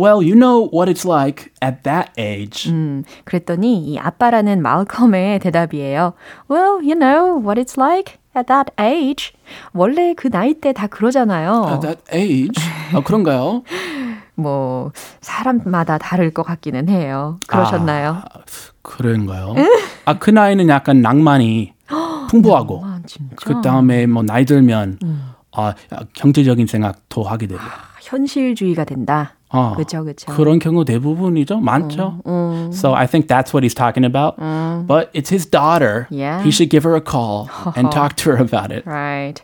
Well, 0.00 0.22
you 0.22 0.34
know 0.34 0.70
what 0.72 0.88
it's 0.90 1.04
like 1.04 1.50
at 1.60 1.82
that 1.82 2.10
age. 2.18 2.70
음, 2.70 3.04
그랬더니 3.24 3.84
이 3.84 3.98
아빠라는 3.98 4.62
말컴의 4.62 5.40
대답이에요. 5.40 6.14
Well, 6.50 6.80
you 6.80 6.94
know 6.94 7.36
what 7.38 7.60
it's 7.60 7.76
like 7.76 8.16
at 8.34 8.46
that 8.46 8.72
age. 8.80 9.32
원래 9.74 10.14
그 10.14 10.30
나이 10.30 10.54
때 10.54 10.72
다 10.72 10.86
그러잖아요. 10.86 11.66
At 11.68 11.80
that 11.82 12.02
age? 12.14 12.62
아, 12.94 13.00
그런가요? 13.02 13.62
뭐 14.36 14.92
사람마다 15.20 15.98
다를 15.98 16.30
것 16.30 16.44
같기는 16.44 16.88
해요. 16.88 17.38
그러셨나요? 17.46 18.22
아, 18.24 18.38
그런가요? 18.80 19.54
아, 20.06 20.18
그 20.18 20.30
나이는 20.30 20.70
약간 20.70 21.02
낭만이 21.02 21.74
풍부하고 22.30 22.80
아, 22.82 23.00
진짜. 23.04 23.34
그 23.36 23.60
다음에 23.60 24.06
뭐 24.06 24.22
나이 24.22 24.46
들면 24.46 24.98
아, 25.52 25.74
경제적인 26.14 26.66
생각도 26.66 27.22
하게 27.22 27.48
되고. 27.48 27.60
현실주의가 28.00 28.84
된다. 28.84 29.34
어, 29.49 29.73
그렇죠, 29.75 30.03
그렇죠. 30.03 30.31
그런 30.33 30.59
경우 30.59 30.83
대부분이죠. 30.83 31.59
많죠. 31.59 32.19
So 32.73 32.93
I 32.93 33.07
think 33.07 33.27
that's 33.27 33.53
what 33.53 33.63
he's 33.63 33.73
talking 33.73 34.03
about. 34.03 34.35
But 34.87 35.09
it's 35.13 35.29
his 35.29 35.45
daughter. 35.45 36.07
Yeah. 36.09 36.43
He 36.43 36.51
should 36.51 36.69
give 36.69 36.83
her 36.83 36.95
a 36.95 37.01
call 37.01 37.49
and 37.75 37.91
talk 37.91 38.15
to 38.17 38.31
her 38.31 38.37
about 38.37 38.71
it. 38.71 38.85
Right. 38.85 39.41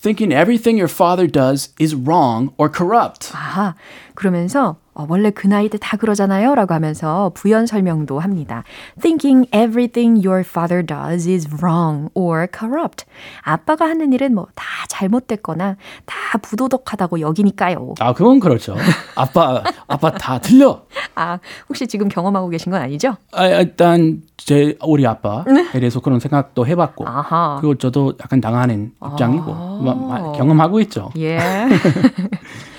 Thinking 0.00 0.32
everything 0.32 0.76
your 0.76 0.88
father 0.88 1.28
does 1.28 1.70
is 1.78 1.94
wrong 1.94 2.50
or 2.58 2.68
corrupt. 2.68 3.30
아하. 3.32 3.74
그러면서 4.14 4.76
어, 4.97 5.05
원래 5.09 5.29
그 5.29 5.45
나이 5.47 5.69
때 5.69 5.77
다 5.77 5.95
그러잖아요. 5.95 6.55
라고 6.55 6.73
하면서 6.73 7.31
부연 7.35 7.67
설명도 7.67 8.19
합니다. 8.19 8.63
Thinking 8.99 9.47
everything 9.55 10.25
your 10.27 10.41
father 10.41 10.83
does 10.83 11.29
is 11.29 11.47
wrong 11.61 12.09
or 12.15 12.47
corrupt. 12.51 13.05
아빠가 13.43 13.85
하는 13.85 14.11
일은 14.11 14.33
뭐 14.33 14.47
다 14.55 14.65
잘못됐거나 14.89 15.75
다 16.05 16.37
부도덕하다고 16.41 17.19
여기니까요. 17.19 17.93
아, 17.99 18.13
그건 18.13 18.39
그렇죠. 18.39 18.75
아빠, 19.15 19.61
아빠 19.87 20.11
다 20.11 20.39
틀려. 20.39 20.81
아, 21.15 21.37
혹시 21.69 21.85
지금 21.87 22.09
경험하고 22.09 22.49
계신 22.49 22.71
건 22.71 22.81
아니죠? 22.81 23.15
아, 23.33 23.45
일단 23.45 24.21
제 24.37 24.75
우리 24.83 25.05
아빠에 25.05 25.43
대해서 25.73 25.99
그런 25.99 26.19
생각도 26.19 26.65
해봤고, 26.65 27.07
아하. 27.07 27.57
그리고 27.61 27.75
저도 27.75 28.13
약간 28.21 28.41
당하는 28.41 28.91
입장이고 29.11 29.53
마- 29.83 29.93
마- 29.93 30.31
경험하고 30.33 30.79
있죠. 30.81 31.11
예. 31.17 31.37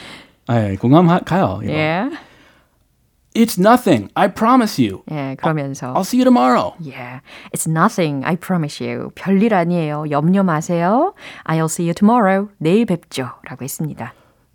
아, 0.48 0.74
공감 0.80 1.06
가요. 1.24 1.60
이거. 1.62 1.72
예. 1.72 2.10
It's 3.34 3.56
nothing. 3.58 4.10
I 4.14 4.26
promise 4.32 4.80
you. 4.82 5.02
예, 5.12 5.36
그러면서 5.38 5.92
I'll 5.94 6.00
see 6.02 6.18
you 6.18 6.24
tomorrow. 6.24 6.74
Yeah, 6.80 7.20
it's 7.54 7.68
nothing. 7.68 8.24
I 8.24 8.34
promise 8.36 8.82
you. 8.82 9.10
별일 9.14 9.54
아니에요. 9.54 10.06
염려 10.10 10.42
마세요. 10.42 11.14
I'll 11.44 11.66
see 11.66 11.86
you 11.86 11.94
tomorrow. 11.94 12.48
내일 12.58 12.86
뵙죠. 12.86 13.30
라고 13.48 13.62
했습니다. 13.62 14.12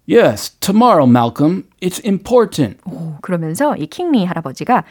Yes, 0.09 0.57
tomorrow, 0.59 1.07
Malcolm. 1.09 1.63
It's 1.79 2.03
important. 2.05 2.77
오, 2.85 3.15
그러면서 3.21 3.77
이 3.77 3.87
킹리 3.87 4.25
할아버지가 4.25 4.83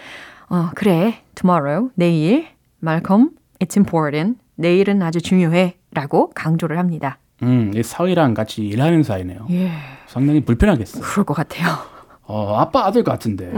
어, 0.48 0.70
그래. 0.74 1.22
tomorrow. 1.34 1.90
내일. 1.94 2.46
Malcolm, 2.82 3.30
it's 3.58 3.76
important. 3.76 4.38
내일은 4.54 5.02
아주 5.02 5.20
중요해. 5.20 5.74
라고 5.92 6.30
강조를 6.34 6.78
합니다. 6.78 7.18
음, 7.42 7.72
이 7.74 7.82
사위랑 7.82 8.34
같이 8.34 8.62
일하는 8.62 9.02
사이네요. 9.02 9.46
예, 9.50 9.70
상당히 10.06 10.40
불편하겠어요. 10.44 11.02
그럴 11.02 11.24
것 11.26 11.34
같아요. 11.34 11.76
어, 12.22 12.56
아빠 12.56 12.86
아들 12.86 13.02
같은데 13.02 13.50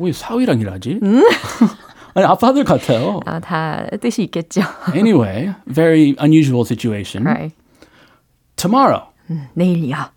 왜 0.00 0.12
사위랑 0.12 0.60
일하지? 0.60 1.00
아니 2.14 2.26
아빠 2.26 2.48
아들 2.48 2.64
같아요. 2.64 3.20
아, 3.26 3.38
다 3.38 3.86
뜻이 4.00 4.24
있겠죠. 4.24 4.62
Anyway, 4.94 5.54
very 5.66 6.16
unusual 6.20 6.64
situation. 6.64 7.24
right. 7.24 7.54
Tomorrow, 8.56 9.04
내일이요. 9.54 10.10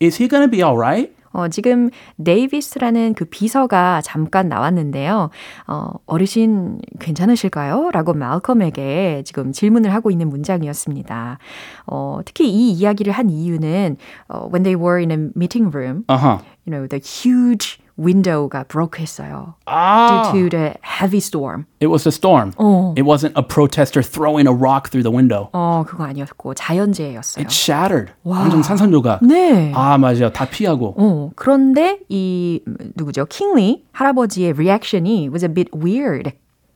is 0.00 0.16
he 0.22 0.28
gonna 0.28 0.48
be 0.48 0.62
alright? 0.62 1.12
어, 1.32 1.48
지금 1.48 1.90
데이비스라는 2.22 3.14
그 3.14 3.24
비서가 3.24 4.00
잠깐 4.02 4.48
나왔는데요. 4.48 5.30
어, 5.66 5.90
어르신 6.06 6.80
괜찮으실까요? 6.98 7.90
라고 7.92 8.14
말컴에게 8.14 9.22
지금 9.24 9.52
질문을 9.52 9.92
하고 9.94 10.10
있는 10.10 10.28
문장이었습니다. 10.28 11.38
어, 11.86 12.20
특히 12.24 12.50
이 12.50 12.72
이야기를 12.72 13.12
한 13.12 13.30
이유는 13.30 13.96
어, 14.28 14.48
when 14.52 14.62
they 14.62 14.74
were 14.74 14.98
in 14.98 15.10
a 15.10 15.30
meeting 15.36 15.70
room, 15.74 16.04
Uh 16.08 16.18
huh. 16.18 16.38
you 16.66 16.70
know, 16.72 16.86
the 16.86 16.98
huge 17.00 17.78
window가 17.99 18.65
broke 18.67 18.99
했어요. 18.99 19.55
Ah, 19.67 20.29
due 20.33 20.49
to 20.49 20.49
the 20.49 20.73
heavy 20.81 21.19
storm. 21.19 21.65
it 21.79 21.87
was 21.87 22.05
a 22.07 22.11
storm. 22.11 22.51
어. 22.57 22.93
It 22.97 23.03
wasn't 23.05 23.33
a 23.35 23.41
protester 23.41 24.01
throwing 24.03 24.47
a 24.47 24.53
rock 24.53 24.89
through 24.89 25.03
the 25.03 25.11
window. 25.15 25.49
어, 25.53 25.83
그거 25.87 26.03
아니었고 26.03 26.53
자연재해였어요. 26.55 27.41
It 27.43 27.53
shattered. 27.53 28.11
완전 28.23 28.61
산산조각. 28.63 29.23
네. 29.25 29.71
아 29.73 29.97
맞아요. 29.97 30.31
다 30.31 30.45
피하고. 30.45 30.95
어, 30.97 31.31
그런데 31.35 31.99
이 32.09 32.61
음, 32.67 32.75
누구죠? 32.95 33.25
킹리 33.25 33.85
할아버지의 33.93 34.53
리액션이 34.53 35.29
was 35.29 35.43
a 35.45 35.53
bit 35.53 35.71
weird. 35.75 36.31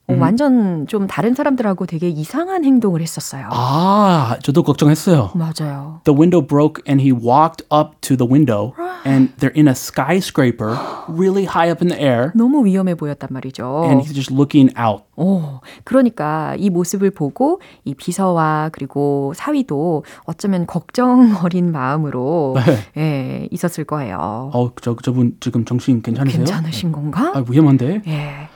어, 0.07 0.17
완전 0.19 0.87
좀 0.87 1.07
다른 1.07 1.35
사람들하고 1.35 1.87
되게 1.87 2.11
이상한 2.11 2.63
행동을 2.65 3.01
했었어요. 3.01 3.49
아, 3.51 4.37
저도 4.43 4.63
걱정했어요. 4.63 5.31
맞아요. 5.35 6.01
The 6.05 6.15
window 6.19 6.47
broke 6.47 6.83
and 6.87 7.01
he 7.03 7.11
walked 7.11 7.65
up 7.73 7.97
to 8.03 8.15
the 8.17 8.31
window 8.31 8.75
and 9.07 9.33
they're 9.39 9.57
in 9.57 9.67
a 9.67 9.73
skyscraper 9.75 10.77
really 11.09 11.47
high 11.47 11.71
up 11.71 11.83
in 11.83 11.89
the 11.89 11.99
air 11.99 12.33
너무 12.35 12.67
위험해 12.67 12.95
보였단 12.97 13.31
말이죠. 13.33 13.85
and 13.87 14.03
he's 14.03 14.13
just 14.13 14.31
looking 14.31 14.71
out. 14.79 15.05
어, 15.17 15.61
그러니까 15.85 16.55
이 16.59 16.69
모습을 16.69 17.11
보고 17.11 17.61
이 17.85 17.95
비서와 17.95 18.71
그리고 18.73 19.33
사위도 19.35 20.05
어쩌면 20.25 20.67
걱정 20.67 21.37
어린 21.43 21.73
마음으로 21.73 22.57
예, 22.99 23.49
있었을 23.51 23.85
거예요. 23.85 24.51
어, 24.53 24.71
저 24.83 24.97
저분 25.03 25.37
지금 25.41 25.65
정신 25.65 26.03
괜찮으세요? 26.03 26.45
괜찮으신 26.45 26.93
건가? 26.93 27.33
아, 27.35 27.43
위험한데. 27.49 28.03
예. 28.07 28.49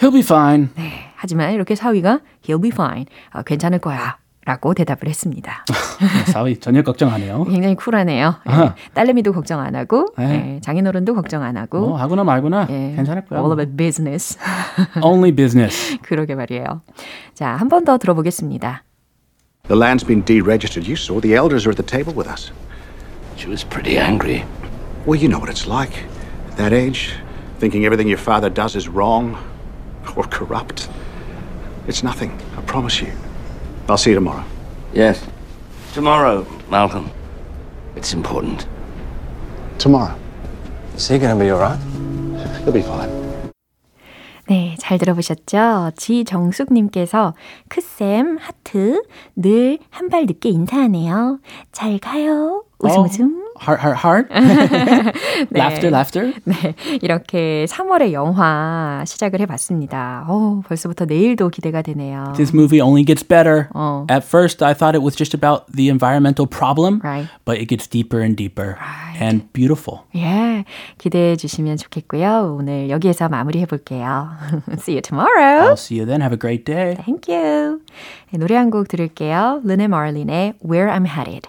He'll 0.00 0.12
be 0.12 0.20
fine. 0.20 0.68
네. 0.76 1.10
하지만 1.16 1.52
이렇게 1.52 1.74
사위가 1.74 2.20
he'll 2.44 2.62
be 2.62 2.70
fine. 2.72 3.06
어, 3.34 3.42
괜찮을 3.42 3.78
거야. 3.80 4.18
라고 4.44 4.72
대답을 4.72 5.08
했습니다. 5.08 5.66
사위 6.32 6.58
전혀 6.58 6.80
걱정 6.82 7.12
안 7.12 7.20
해요. 7.20 7.44
굉장히 7.50 7.74
쿨하네요. 7.74 8.36
예. 8.46 8.50
아하. 8.50 8.74
딸내미도 8.94 9.34
걱정 9.34 9.60
안 9.60 9.76
하고, 9.76 10.06
네. 10.16 10.54
예. 10.56 10.60
장인어른도 10.62 11.14
걱정 11.14 11.42
안 11.42 11.58
하고, 11.58 11.80
뭐 11.80 11.98
하거나 11.98 12.24
말거나 12.24 12.66
예. 12.70 12.94
괜찮을 12.96 13.26
거야. 13.26 13.40
all 13.40 13.52
about 13.52 13.76
business. 13.76 14.38
Only 15.02 15.32
business. 15.36 15.98
그러게 16.00 16.34
말이에요. 16.34 16.80
자, 17.34 17.50
한 17.56 17.68
번 17.68 17.84
더 17.84 17.98
들어보겠습니다. 17.98 18.84
The 19.68 19.78
land's 19.78 20.06
been 20.06 20.24
deregistered. 20.24 20.88
You 20.88 20.96
saw 20.96 21.20
the 21.20 21.34
elders 21.36 21.66
are 21.68 21.72
at 21.72 21.76
the 21.76 21.84
table 21.84 22.14
with 22.16 22.26
us. 22.30 22.50
She 23.36 23.50
was 23.50 23.66
pretty 23.68 23.98
angry. 23.98 24.44
Well, 25.04 25.20
you 25.20 25.28
know 25.28 25.38
what 25.38 25.50
it's 25.52 25.68
like. 25.68 25.92
At 26.52 26.56
that 26.56 26.72
age, 26.72 27.12
thinking 27.60 27.84
everything 27.84 28.08
your 28.08 28.16
father 28.22 28.48
does 28.48 28.74
is 28.76 28.88
wrong 28.88 29.36
Or 30.15 30.23
corrupt. 30.29 30.89
It's 31.87 32.03
nothing, 32.03 32.31
I 32.57 32.61
promise 32.61 33.01
you. 33.01 33.11
I'll 33.89 33.97
see 33.97 34.11
you 34.11 34.15
tomorrow. 34.15 34.43
Yes. 34.93 35.21
Tomorrow, 35.93 36.45
Malcolm. 36.69 37.09
It's 37.95 38.13
important. 38.13 38.65
Tomorrow. 39.77 40.15
Is 40.95 41.07
he 41.09 41.17
gonna 41.19 41.35
be 41.35 41.51
alright? 41.51 41.79
He'll 42.63 42.71
be 42.71 42.81
fine. 42.81 43.09
네, 44.47 44.75
잘 44.77 44.97
들어보셨죠? 44.97 45.91
지정숙님께서 45.95 47.33
크쌤 47.69 48.37
하트 48.39 49.01
늘 49.37 49.79
한 49.91 50.09
발 50.09 50.25
늦게 50.25 50.49
인사하네요. 50.49 51.39
잘 51.71 51.97
가요. 51.99 52.63
웃음 52.79 52.97
어, 52.99 53.03
웃음. 53.03 53.42
Heart, 53.60 53.80
heart, 53.82 53.98
heart. 53.98 54.28
laughter, 55.50 55.90
laughter. 55.90 56.32
네, 56.44 56.74
이렇게 57.02 57.66
3월의 57.68 58.12
영화 58.12 59.02
시작을 59.06 59.40
해봤습니다. 59.40 60.26
어, 60.28 60.62
벌써부터 60.66 61.06
내일도 61.06 61.48
기대가 61.48 61.82
되네요. 61.82 62.32
This 62.36 62.54
movie 62.54 62.80
only 62.80 63.04
gets 63.04 63.26
better. 63.26 63.66
어. 63.74 64.06
At 64.10 64.24
first, 64.24 64.64
I 64.64 64.74
thought 64.74 64.96
it 64.96 65.02
was 65.02 65.16
just 65.16 65.34
about 65.36 65.64
the 65.74 65.88
environmental 65.88 66.46
problem, 66.46 67.00
Right. 67.02 67.28
but 67.44 67.58
it 67.60 67.66
gets 67.68 67.88
deeper 67.88 68.20
and 68.22 68.36
deeper 68.36 68.76
Right. 68.78 69.18
and 69.20 69.44
beautiful. 69.52 70.02
예, 70.14 70.64
기대해 70.98 71.34
주시면 71.36 71.78
좋겠고요. 71.78 72.54
오늘 72.58 72.90
여기에서 72.90 73.28
마무리해 73.28 73.66
볼게요. 73.66 74.30
See 74.78 74.94
you 74.94 75.02
tomorrow. 75.02 75.70
I'll 75.70 75.76
see 75.76 75.98
you 75.98 76.06
then. 76.06 76.22
Have 76.22 76.32
a 76.32 76.38
great 76.38 76.64
day. 76.64 76.94
Thank 76.94 77.26
you. 77.28 77.80
네, 78.30 78.38
노래 78.38 78.54
한 78.54 78.70
곡 78.70 78.86
들을게요. 78.88 79.62
르네 79.64 79.88
마를린의 79.88 80.54
Where 80.64 80.92
I'm 80.92 81.06
Headed. 81.06 81.48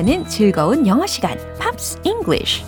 함께하는 0.00 0.26
즐거운 0.26 0.86
영어 0.86 1.06
시간, 1.06 1.38
Pops 1.58 2.00
English. 2.04 2.64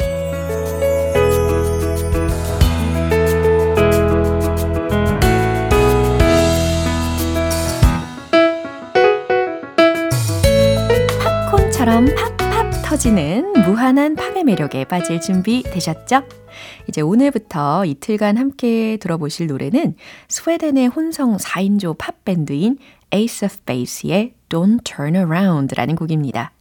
팝콘처럼 11.51 12.07
팝팝 12.14 12.83
터지는 12.85 13.53
무한한 13.64 14.14
팝의 14.14 14.45
매력에 14.45 14.85
빠질 14.85 15.21
준비 15.21 15.62
되셨죠? 15.62 16.23
이제 16.88 17.01
오늘부터 17.01 17.87
이틀간 17.87 18.37
함께 18.37 18.99
들어보실 18.99 19.47
노래는 19.47 19.97
스웨덴의 20.29 20.88
혼성 20.88 21.37
4인조 21.38 21.97
팝밴드인 21.99 22.79
Ace 23.14 23.47
of 23.47 23.57
Base의 23.64 24.35
Don't 24.49 24.85
Turn 24.85 25.16
Around라는 25.16 25.97
곡입니다. 25.97 26.53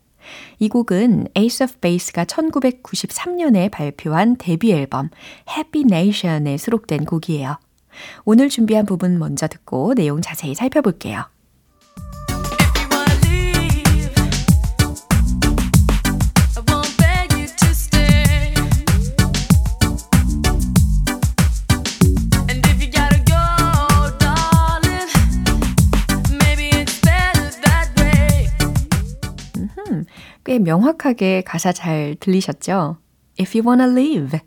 이 0.60 0.70
곡은 0.70 1.28
Ace 1.38 1.63
of 1.63 1.76
Base가 1.80 2.26
1993년에 2.26 3.72
발표한 3.72 4.36
데뷔 4.38 4.72
앨범 4.74 5.10
Happy 5.50 5.84
Nation에 5.89 6.58
수록된 6.58 7.06
곡이에요. 7.06 7.58
오늘 8.26 8.50
준비한 8.50 8.86
부분 8.86 9.20
먼저 9.20 9.48
듣고 9.48 9.94
내용 9.96 10.22
자세히 10.22 10.56
살펴볼게요. 10.56 11.26
명확하게 30.63 31.41
가사 31.41 31.71
잘 31.71 32.15
들리셨죠? 32.19 32.97
If 33.39 33.58
you 33.58 33.67
wanna 33.67 33.91
leave. 33.91 34.39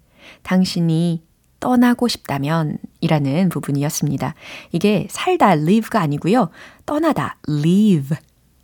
당신이 0.42 1.22
떠나고 1.60 2.08
싶다면 2.08 2.78
이라는 3.00 3.48
부분이었습니다. 3.48 4.34
이게 4.72 5.06
살다 5.10 5.52
live가 5.52 6.00
아니고요. 6.00 6.50
떠나다 6.84 7.38
leave 7.48 8.16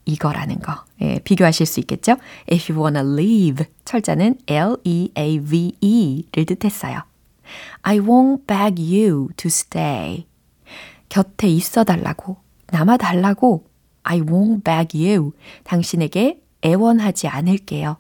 이거라는 0.05 0.61
거. 0.61 0.85
예, 1.01 1.19
비교하실 1.21 1.67
수 1.67 1.81
있겠죠? 1.81 2.17
If 2.51 2.73
you 2.73 2.83
wanna 2.83 3.11
leave 3.11 3.67
철자는 3.85 4.39
L-E-A-V-E를 4.47 6.47
뜻했어요. 6.47 7.01
I 7.83 7.99
won't 7.99 8.47
beg 8.47 8.83
you 8.83 9.29
to 9.37 9.49
stay. 9.49 10.27
곁에 11.09 11.49
있어 11.49 11.85
달라고, 11.85 12.37
남아 12.71 12.99
달라고 12.99 13.67
I 14.03 14.21
won't 14.21 14.65
beg 14.65 15.09
you. 15.09 15.33
당신에게 15.65 16.40
애원하지 16.65 17.29
않을게요. 17.29 17.99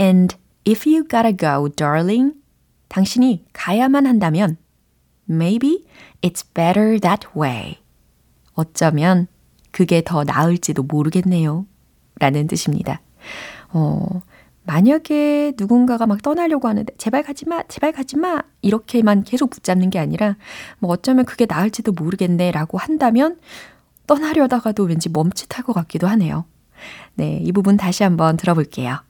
And 0.00 0.36
if 0.66 0.88
you 0.88 1.06
gotta 1.08 1.36
go, 1.36 1.68
darling, 1.68 2.34
당신이 2.88 3.44
가야만 3.52 4.06
한다면 4.06 4.56
maybe 5.28 5.84
it's 6.20 6.44
better 6.54 6.98
that 7.00 7.28
way. 7.36 7.78
어쩌면 8.54 9.28
그게 9.70 10.02
더 10.04 10.24
나을지도 10.24 10.82
모르겠네요. 10.82 11.66
라는 12.18 12.46
뜻입니다. 12.46 13.00
어, 13.70 14.22
만약에 14.64 15.54
누군가가 15.58 16.06
막 16.06 16.22
떠나려고 16.22 16.68
하는데 16.68 16.92
제발 16.96 17.22
가지 17.22 17.48
마, 17.48 17.62
제발 17.64 17.92
가지 17.92 18.16
마 18.16 18.42
이렇게만 18.60 19.24
계속 19.24 19.50
붙잡는 19.50 19.90
게 19.90 19.98
아니라 19.98 20.36
뭐 20.78 20.90
어쩌면 20.90 21.24
그게 21.24 21.46
나을지도 21.48 21.92
모르겠네라고 21.92 22.78
한다면 22.78 23.40
떠나려다가도 24.06 24.84
왠지 24.84 25.08
멈칫할 25.08 25.64
것 25.64 25.72
같기도 25.72 26.06
하네요. 26.08 26.44
네, 27.14 27.38
이 27.42 27.52
부분 27.52 27.76
다시 27.76 28.02
한번 28.02 28.36
들어볼게요. 28.36 29.00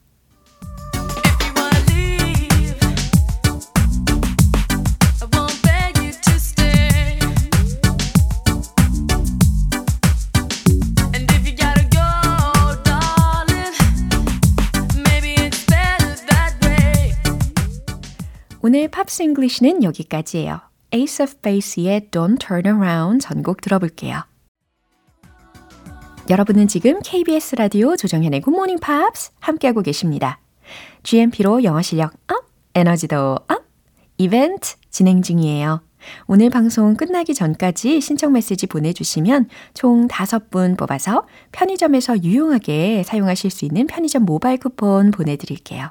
오늘 18.64 18.86
Pops 18.88 19.24
English는 19.24 19.82
여기까지예요. 19.82 20.60
Ace 20.94 21.24
of 21.24 21.34
Base의 21.42 22.08
Don't 22.12 22.38
Turn 22.38 22.64
Around 22.64 23.26
전곡 23.26 23.60
들어볼게요. 23.60 24.22
여러분은 26.30 26.68
지금 26.68 27.00
KBS 27.02 27.56
라디오 27.56 27.96
조정현의 27.96 28.42
굿모닝 28.46 28.80
팝스 28.80 29.32
함께하고 29.40 29.82
계십니다. 29.82 30.38
GMP로 31.02 31.64
영어 31.64 31.82
실력 31.82 32.12
up, 32.28 32.46
에너지도 32.74 33.38
up, 33.48 33.64
이벤트 34.18 34.76
진행 34.90 35.20
중이에요. 35.22 35.82
오늘 36.26 36.48
방송 36.48 36.96
끝나기 36.96 37.34
전까지 37.34 38.00
신청 38.00 38.32
메시지 38.32 38.68
보내주시면 38.68 39.48
총 39.74 40.06
5분 40.06 40.78
뽑아서 40.78 41.26
편의점에서 41.50 42.22
유용하게 42.22 43.02
사용하실 43.04 43.50
수 43.50 43.64
있는 43.64 43.88
편의점 43.88 44.24
모바일 44.24 44.58
쿠폰 44.58 45.10
보내드릴게요. 45.10 45.90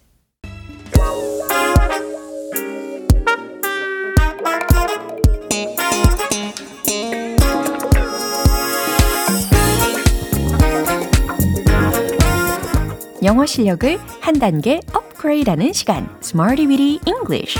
영어 13.23 13.45
실력을 13.45 13.99
한 14.19 14.39
단계 14.39 14.79
업그레이드하는 14.93 15.73
시간 15.73 16.09
Smarty 16.21 16.67
Weedy 16.67 16.99
English 17.05 17.59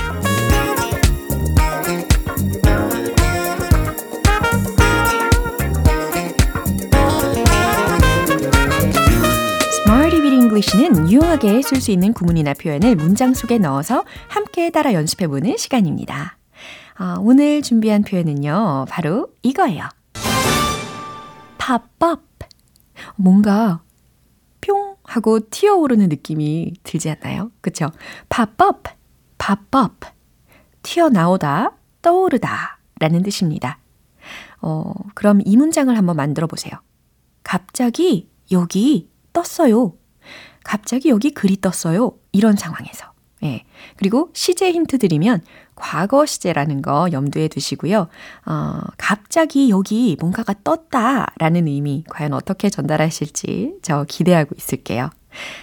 English는 10.61 11.09
유용하게 11.09 11.61
쓸 11.61 11.79
수 11.79 11.91
있는 11.91 12.13
구문이나 12.13 12.53
표현을 12.53 12.95
문장 12.95 13.33
속에 13.33 13.57
넣어서 13.57 14.03
함께 14.27 14.69
따라 14.69 14.93
연습해보는 14.93 15.57
시간입니다. 15.57 16.37
아, 16.95 17.17
오늘 17.19 17.61
준비한 17.61 18.03
표현은요, 18.03 18.85
바로 18.89 19.29
이거예요. 19.41 19.85
pop 21.57 21.83
up. 22.03 22.21
뭔가 23.15 23.79
뿅 23.87 23.90
하고 25.11 25.39
튀어오르는 25.41 26.07
느낌이 26.07 26.73
들지 26.83 27.09
않나요? 27.09 27.51
그쵸? 27.59 27.91
pop 28.29 28.51
up, 28.63 28.89
pop 29.37 29.77
up. 29.77 30.07
튀어나오다, 30.83 31.75
떠오르다 32.01 32.79
라는 32.99 33.21
뜻입니다. 33.21 33.79
어, 34.61 34.93
그럼 35.13 35.41
이 35.43 35.57
문장을 35.57 35.95
한번 35.97 36.15
만들어 36.15 36.47
보세요. 36.47 36.73
갑자기 37.43 38.29
여기 38.51 39.09
떴어요. 39.33 39.95
갑자기 40.63 41.09
여기 41.09 41.31
글이 41.31 41.59
떴어요. 41.59 42.17
이런 42.31 42.55
상황에서. 42.55 43.11
예. 43.43 43.65
그리고 43.97 44.29
시제 44.33 44.71
힌트 44.71 44.97
드리면 44.99 45.41
과거 45.81 46.27
시제라는 46.27 46.83
거 46.83 47.09
염두에 47.11 47.47
두시고요. 47.47 48.07
어, 48.45 48.79
갑자기 48.97 49.71
여기 49.71 50.15
뭔가가 50.19 50.53
떴다 50.63 51.33
라는 51.39 51.67
의미 51.67 52.03
과연 52.07 52.33
어떻게 52.33 52.69
전달하실지 52.69 53.79
저 53.81 54.05
기대하고 54.07 54.53
있을게요. 54.55 55.09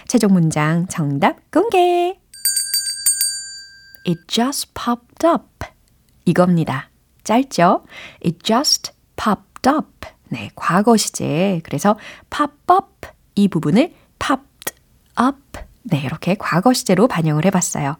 최종 0.07 0.33
문장 0.33 0.87
정답 0.87 1.49
공개! 1.51 2.19
It 4.05 4.21
just 4.27 4.73
popped 4.73 5.25
up. 5.25 5.65
이겁니다. 6.25 6.89
짧죠? 7.23 7.85
It 8.25 8.39
just 8.43 8.91
popped 9.15 9.69
up. 9.69 10.05
네, 10.27 10.51
과거 10.53 10.97
시제. 10.97 11.61
그래서 11.63 11.97
pop 12.29 12.53
up 12.69 13.07
이 13.35 13.47
부분을 13.47 13.93
popped 14.19 14.73
up. 15.21 15.59
네, 15.83 16.01
이렇게 16.01 16.35
과거 16.35 16.73
시제로 16.73 17.07
반영을 17.07 17.45
해봤어요. 17.45 17.95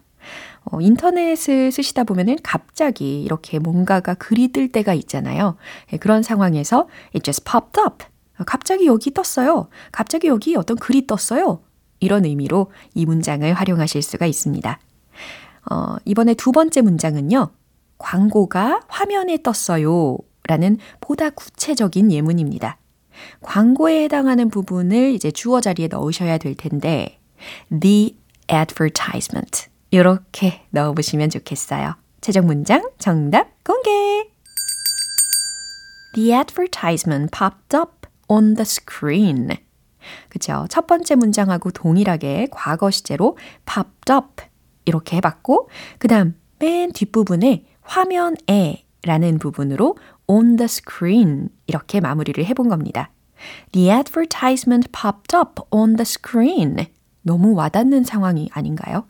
어, 0.66 0.82
인터넷을 0.82 1.72
쓰시다 1.72 2.04
보면은 2.04 2.38
갑자기 2.44 3.22
이렇게 3.24 3.60
뭔가가 3.60 4.14
글이 4.14 4.50
뜰 4.52 4.72
때가 4.72 4.94
있잖아요. 4.94 5.56
예, 5.94 5.98
그런 5.98 6.24
상황에서 6.24 6.88
it 7.16 7.22
just 7.22 7.44
popped 7.44 7.80
up. 7.80 8.06
갑자기 8.46 8.88
여기 8.88 9.14
떴어요. 9.14 9.68
갑자기 9.92 10.28
여기 10.28 10.56
어떤 10.56 10.78
글이 10.78 11.08
떴어요. 11.08 11.62
이런 12.00 12.26
의미로 12.26 12.72
이 12.94 13.06
문장을 13.06 13.52
활용하실 13.54 14.02
수가 14.02 14.26
있습니다. 14.26 14.80
어, 15.72 15.96
이번에 16.06 16.34
두 16.34 16.52
번째 16.52 16.82
문장은요. 16.82 17.50
광고가 17.98 18.82
화면에 18.88 19.42
떴어요. 19.44 20.18
라는 20.48 20.78
보다 21.02 21.30
구체적인 21.30 22.12
예문입니다. 22.12 22.78
광고에 23.42 24.04
해당하는 24.04 24.50
부분을 24.50 25.14
이제 25.14 25.30
주어 25.30 25.62
자리에 25.62 25.88
넣으셔야 25.88 26.38
될 26.38 26.56
텐데, 26.56 27.20
the 27.78 28.16
advertisement. 28.52 29.68
이렇게 29.92 30.66
넣어보시면 30.72 31.30
좋겠어요. 31.30 31.96
최종 32.22 32.46
문장 32.46 32.90
정답 33.00 33.48
공개! 33.64 33.90
The 36.14 36.34
advertisement 36.34 37.32
popped 37.36 37.76
up 37.76 38.08
on 38.28 38.56
the 38.56 38.64
screen. 38.64 39.50
그쵸? 40.30 40.66
첫 40.70 40.88
번째 40.88 41.16
문장하고 41.16 41.72
동일하게 41.72 42.48
과거 42.52 42.90
시제로 42.92 43.38
popped 43.66 44.12
up 44.12 44.44
이렇게 44.86 45.18
해봤고 45.18 45.70
그 45.98 46.08
다음 46.08 46.36
맨 46.60 46.92
뒷부분에 46.92 47.66
화면에 47.82 48.86
라는 49.04 49.40
부분으로 49.40 49.98
on 50.28 50.58
the 50.58 50.66
screen 50.66 51.50
이렇게 51.68 52.00
마무리를 52.00 52.44
해본 52.44 52.70
겁니다. 52.70 53.12
The 53.72 53.90
advertisement 53.90 54.90
popped 54.92 55.36
up 55.36 55.62
on 55.72 55.96
the 55.96 56.02
screen. 56.02 56.88
너무 57.22 57.54
와닿는 57.54 58.04
상황이 58.04 58.50
아닌가요? 58.52 59.06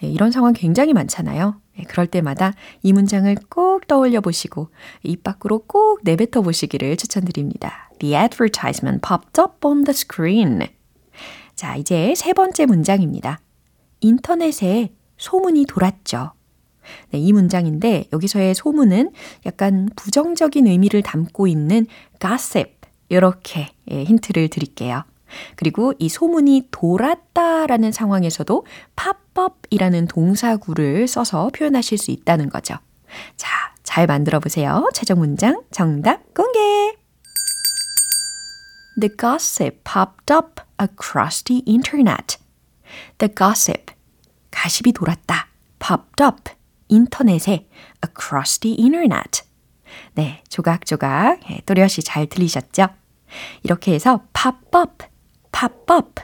네, 0.00 0.08
이런 0.08 0.30
상황 0.30 0.52
굉장히 0.52 0.92
많잖아요. 0.92 1.60
네, 1.76 1.84
그럴 1.84 2.06
때마다 2.06 2.54
이 2.82 2.92
문장을 2.92 3.34
꼭 3.48 3.86
떠올려 3.86 4.20
보시고 4.20 4.68
입 5.02 5.22
밖으로 5.22 5.60
꼭 5.66 6.00
내뱉어 6.02 6.42
보시기를 6.42 6.96
추천드립니다. 6.96 7.90
The 7.98 8.14
advertisement 8.14 9.00
popped 9.06 9.40
up 9.40 9.66
on 9.66 9.84
the 9.84 9.94
screen. 9.94 10.66
자, 11.54 11.76
이제 11.76 12.14
세 12.16 12.32
번째 12.32 12.66
문장입니다. 12.66 13.40
인터넷에 14.00 14.92
소문이 15.18 15.66
돌았죠. 15.66 16.32
네, 17.10 17.18
이 17.18 17.32
문장인데 17.32 18.08
여기서의 18.12 18.54
소문은 18.54 19.12
약간 19.46 19.88
부정적인 19.94 20.66
의미를 20.66 21.02
담고 21.02 21.46
있는 21.46 21.86
gossip 22.20 22.80
이렇게 23.08 23.68
예, 23.90 24.04
힌트를 24.04 24.48
드릴게요. 24.48 25.04
그리고 25.56 25.94
이 25.98 26.08
소문이 26.08 26.68
돌았다라는 26.70 27.92
상황에서도 27.92 28.66
팝업이라는 28.96 30.06
동사구를 30.06 31.08
써서 31.08 31.50
표현하실 31.54 31.98
수 31.98 32.10
있다는 32.10 32.48
거죠. 32.50 32.74
자, 33.36 33.48
잘 33.82 34.06
만들어 34.06 34.40
보세요. 34.40 34.88
최종 34.94 35.18
문장 35.18 35.62
정답 35.70 36.34
공개. 36.34 36.58
The 39.00 39.16
gossip 39.16 39.82
popped 39.84 40.32
up 40.32 40.60
across 40.80 41.42
the 41.44 41.62
internet. 41.66 42.38
The 43.18 43.34
gossip. 43.34 43.94
가십이 44.50 44.92
돌았다. 44.92 45.48
popped 45.78 46.22
up. 46.22 46.50
인터넷에 46.88 47.68
across 48.04 48.58
the 48.58 48.76
internet. 48.78 49.42
네, 50.14 50.42
조각조각 50.48 51.50
예, 51.50 51.60
또렷이 51.66 52.02
잘 52.02 52.26
들리셨죠? 52.26 52.88
이렇게 53.62 53.94
해서 53.94 54.24
up, 54.76 55.04
pop 55.60 55.92
up, 55.92 56.22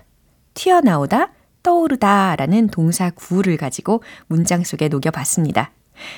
튀어나오다, 0.54 1.32
떠오르다 1.62 2.36
라는 2.36 2.68
동사 2.68 3.10
구를 3.10 3.58
가지고 3.58 4.02
문장 4.28 4.64
속에 4.64 4.88
녹여봤습니다. 4.88 5.72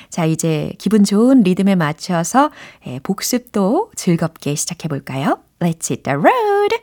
자, 0.09 0.25
이제 0.25 0.73
기분 0.79 1.03
좋은 1.03 1.43
리듬에 1.43 1.75
맞춰서 1.75 2.51
예, 2.87 3.01
복습도 3.01 3.91
즐겁게 3.97 4.55
시작해 4.55 4.87
볼까요? 4.87 5.41
Let's 5.59 5.91
hit 5.91 6.05
the 6.05 6.17
road! 6.17 6.77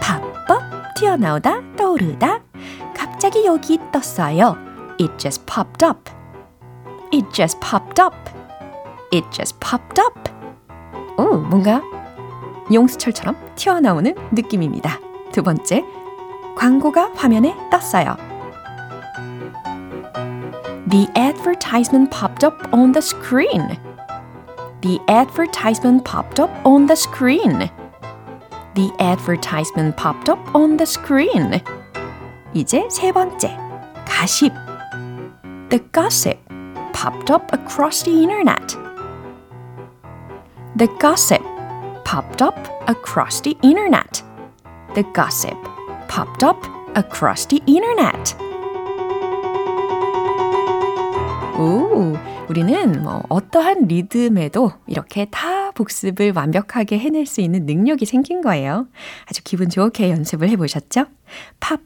pop 0.00 0.26
up, 0.50 0.94
튀어나오다, 0.96 1.76
떠오르다. 1.76 2.42
갑자기 2.96 3.44
여기 3.44 3.78
떴어요. 3.92 4.56
It 5.00 5.12
just 5.18 5.44
popped 5.46 5.84
up. 5.84 6.10
It 7.12 7.26
just 7.32 7.60
popped 7.60 8.02
up. 8.02 8.16
It 9.12 9.24
just 9.30 9.58
popped 9.60 10.00
up. 10.00 10.33
오, 11.16 11.36
뭔가 11.36 11.82
용수철처럼 12.72 13.36
튀어나오는 13.54 14.14
느낌입니다. 14.32 14.98
두 15.32 15.42
번째, 15.42 15.84
광고가 16.56 17.12
화면에 17.14 17.54
떴어요. 17.70 18.16
The 20.90 21.08
advertisement 21.16 22.10
popped 22.10 22.44
up 22.44 22.56
on 22.72 22.92
the 22.92 23.02
screen. 23.02 23.76
The 24.80 25.00
advertisement 25.08 26.04
popped 26.04 26.40
up 26.40 26.52
on 26.64 26.86
the 26.86 26.94
screen. 26.94 27.70
The 28.74 28.92
advertisement 29.00 29.96
popped 29.96 30.30
up 30.30 30.40
on 30.54 30.76
the 30.76 30.84
screen. 30.84 31.60
이제 32.52 32.86
세 32.90 33.12
번째, 33.12 33.56
가십. 34.06 34.52
The 35.70 35.80
gossip 35.92 36.38
popped 36.92 37.32
up 37.32 37.52
across 37.52 38.04
the 38.04 38.22
internet. 38.22 38.83
The 40.76 40.88
gossip 40.98 41.42
popped 42.04 42.42
up 42.42 42.56
across 42.88 43.40
the 43.40 43.56
internet. 43.62 44.22
The 44.94 45.04
gossip 45.14 45.56
popped 46.08 46.44
up 46.44 46.58
across 46.96 47.46
the 47.46 47.62
internet. 47.66 48.34
오, 51.56 52.16
우리는 52.48 53.02
뭐 53.02 53.22
어떠한 53.28 53.86
리듬에도 53.86 54.72
이렇게 54.88 55.26
다 55.26 55.70
복습을 55.70 56.32
완벽하게 56.34 56.98
해낼 56.98 57.26
수 57.26 57.40
있는 57.40 57.66
능력이 57.66 58.04
생긴 58.04 58.40
거예요. 58.40 58.88
아주 59.26 59.42
기분 59.44 59.68
좋게 59.68 60.10
연습을 60.10 60.48
해보셨죠? 60.50 61.06
pop 61.60 61.84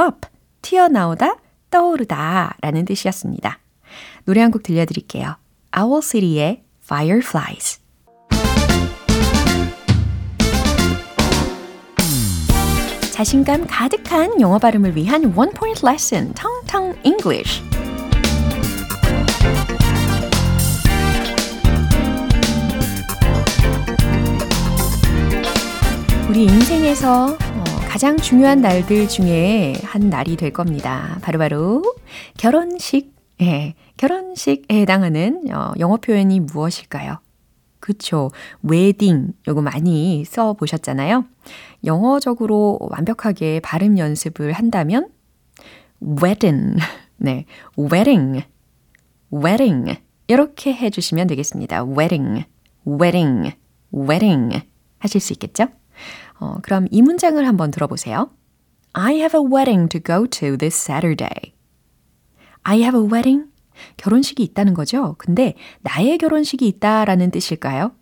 up, 0.00 0.28
튀어나오다, 0.62 1.36
떠오르다 1.70 2.56
라는 2.62 2.86
뜻이었습니다. 2.86 3.58
노래 4.24 4.40
한 4.40 4.50
곡 4.50 4.62
들려드릴게요. 4.62 5.36
Owl 5.78 6.02
City의 6.02 6.63
Fireflies. 6.84 7.80
자신감 13.10 13.66
가득한 13.66 14.40
영어 14.40 14.58
발음을 14.58 14.94
위한 14.94 15.32
원 15.34 15.50
포인트 15.52 15.86
레슨, 15.86 16.34
텅텅 16.34 16.94
English. 17.04 17.62
우리 26.28 26.44
인생에서 26.44 27.28
어, 27.28 27.64
가장 27.88 28.18
중요한 28.18 28.60
날들 28.60 29.08
중에 29.08 29.80
한 29.84 30.10
날이 30.10 30.36
될 30.36 30.52
겁니다. 30.52 31.18
바로바로 31.22 31.80
바로 31.80 31.94
결혼식. 32.36 33.13
예, 33.40 33.74
결혼식에 33.96 34.80
해당하는 34.82 35.42
어, 35.52 35.72
영어 35.78 35.96
표현이 35.96 36.40
무엇일까요? 36.40 37.18
그쵸. 37.80 38.30
웨딩. 38.62 39.34
요거 39.46 39.60
많이 39.60 40.24
써 40.24 40.54
보셨잖아요. 40.54 41.26
영어적으로 41.84 42.78
완벽하게 42.80 43.60
발음 43.60 43.98
연습을 43.98 44.52
한다면 44.52 45.08
wedding. 46.00 46.78
네. 47.18 47.44
wedding. 47.78 48.46
wedding. 49.30 50.00
이렇게 50.28 50.72
해 50.72 50.88
주시면 50.88 51.26
되겠습니다. 51.26 51.84
wedding. 51.84 52.46
wedding. 52.86 53.54
wedding. 53.92 54.62
하실 54.98 55.20
수 55.20 55.34
있겠죠? 55.34 55.66
어, 56.40 56.56
그럼 56.62 56.86
이 56.90 57.02
문장을 57.02 57.46
한번 57.46 57.70
들어보세요. 57.70 58.30
I 58.94 59.16
have 59.16 59.38
a 59.38 59.44
wedding 59.44 59.88
to 59.90 60.00
go 60.00 60.26
to 60.26 60.56
this 60.56 60.74
Saturday. 60.74 61.53
I 62.64 62.80
have 62.80 63.00
a 63.00 63.06
wedding. 63.06 63.46
결혼식이 63.96 64.42
있다는 64.42 64.74
거죠. 64.74 65.14
근데 65.18 65.54
나의 65.82 66.18
결혼식이 66.18 66.66
있다라는 66.66 67.30
뜻일까요? 67.30 67.92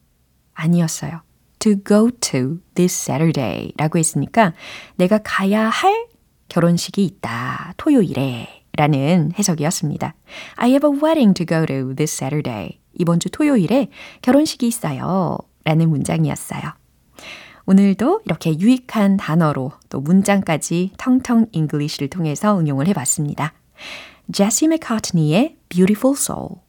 아니었어요. 0.55 1.23
to 1.63 1.77
go 1.87 2.11
to 2.11 2.59
this 2.75 2.93
Saturday 2.93 3.73
라고 3.77 3.99
했으니까 3.99 4.53
내가 4.97 5.19
가야 5.23 5.69
할 5.69 6.07
결혼식이 6.49 7.05
있다. 7.05 7.75
토요일에 7.77 8.65
라는 8.77 9.33
해석이었습니다. 9.39 10.15
I 10.57 10.71
have 10.71 10.91
a 10.91 11.01
wedding 11.01 11.35
to 11.35 11.47
go 11.47 11.65
to 11.65 11.95
this 11.95 12.13
Saturday. 12.13 12.81
이번 12.95 13.21
주 13.21 13.31
토요일에 13.31 13.89
결혼식이 14.23 14.67
있어요. 14.67 15.39
라는 15.65 15.89
문장이었어요. 15.89 16.63
오늘도 17.67 18.23
이렇게 18.27 18.59
유익한 18.59 19.17
단어로 19.17 19.73
또 19.89 20.01
문장까지 20.01 20.93
텅텅 20.99 21.47
English를 21.53 22.11
통해서 22.11 22.59
응용을 22.59 22.89
해봤습니다. 22.89 23.55
제시 24.31 24.69
맥카트니의 24.69 25.57
Beautiful 25.69 26.15
Soul 26.17 26.61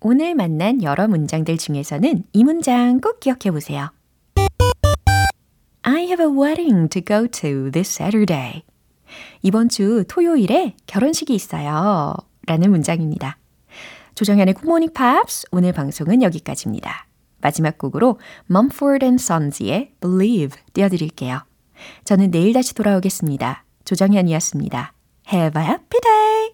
오늘 0.00 0.34
만난 0.34 0.82
여러 0.82 1.08
문장들 1.08 1.56
중에서는 1.56 2.24
이 2.32 2.44
문장 2.44 3.00
꼭 3.00 3.20
기억해 3.20 3.50
보세요. 3.50 3.90
I 5.82 6.02
have 6.04 6.24
a 6.24 6.30
wedding 6.30 6.88
to 6.90 7.02
go 7.02 7.26
to 7.26 7.70
this 7.70 7.90
Saturday. 7.90 8.62
이번 9.42 9.68
주 9.68 10.04
토요일에 10.08 10.74
결혼식이 10.86 11.34
있어요. 11.34 12.14
라는 12.46 12.70
문장입니다. 12.70 13.38
조정현의 14.14 14.54
굿모닝 14.54 14.92
팝스 14.92 15.46
오늘 15.50 15.72
방송은 15.72 16.22
여기까지입니다. 16.22 17.06
마지막 17.40 17.78
곡으로 17.78 18.20
Mumford 18.50 19.04
and 19.04 19.22
Sons의 19.22 19.92
Believe 20.00 20.60
띄워드릴게요. 20.72 21.40
저는 22.04 22.30
내일 22.30 22.52
다시 22.52 22.74
돌아오겠습니다. 22.74 23.64
조정현이었습니다. 23.84 24.92
Have 25.32 25.62
a 25.62 25.66
happy 25.66 26.00
day! 26.02 26.44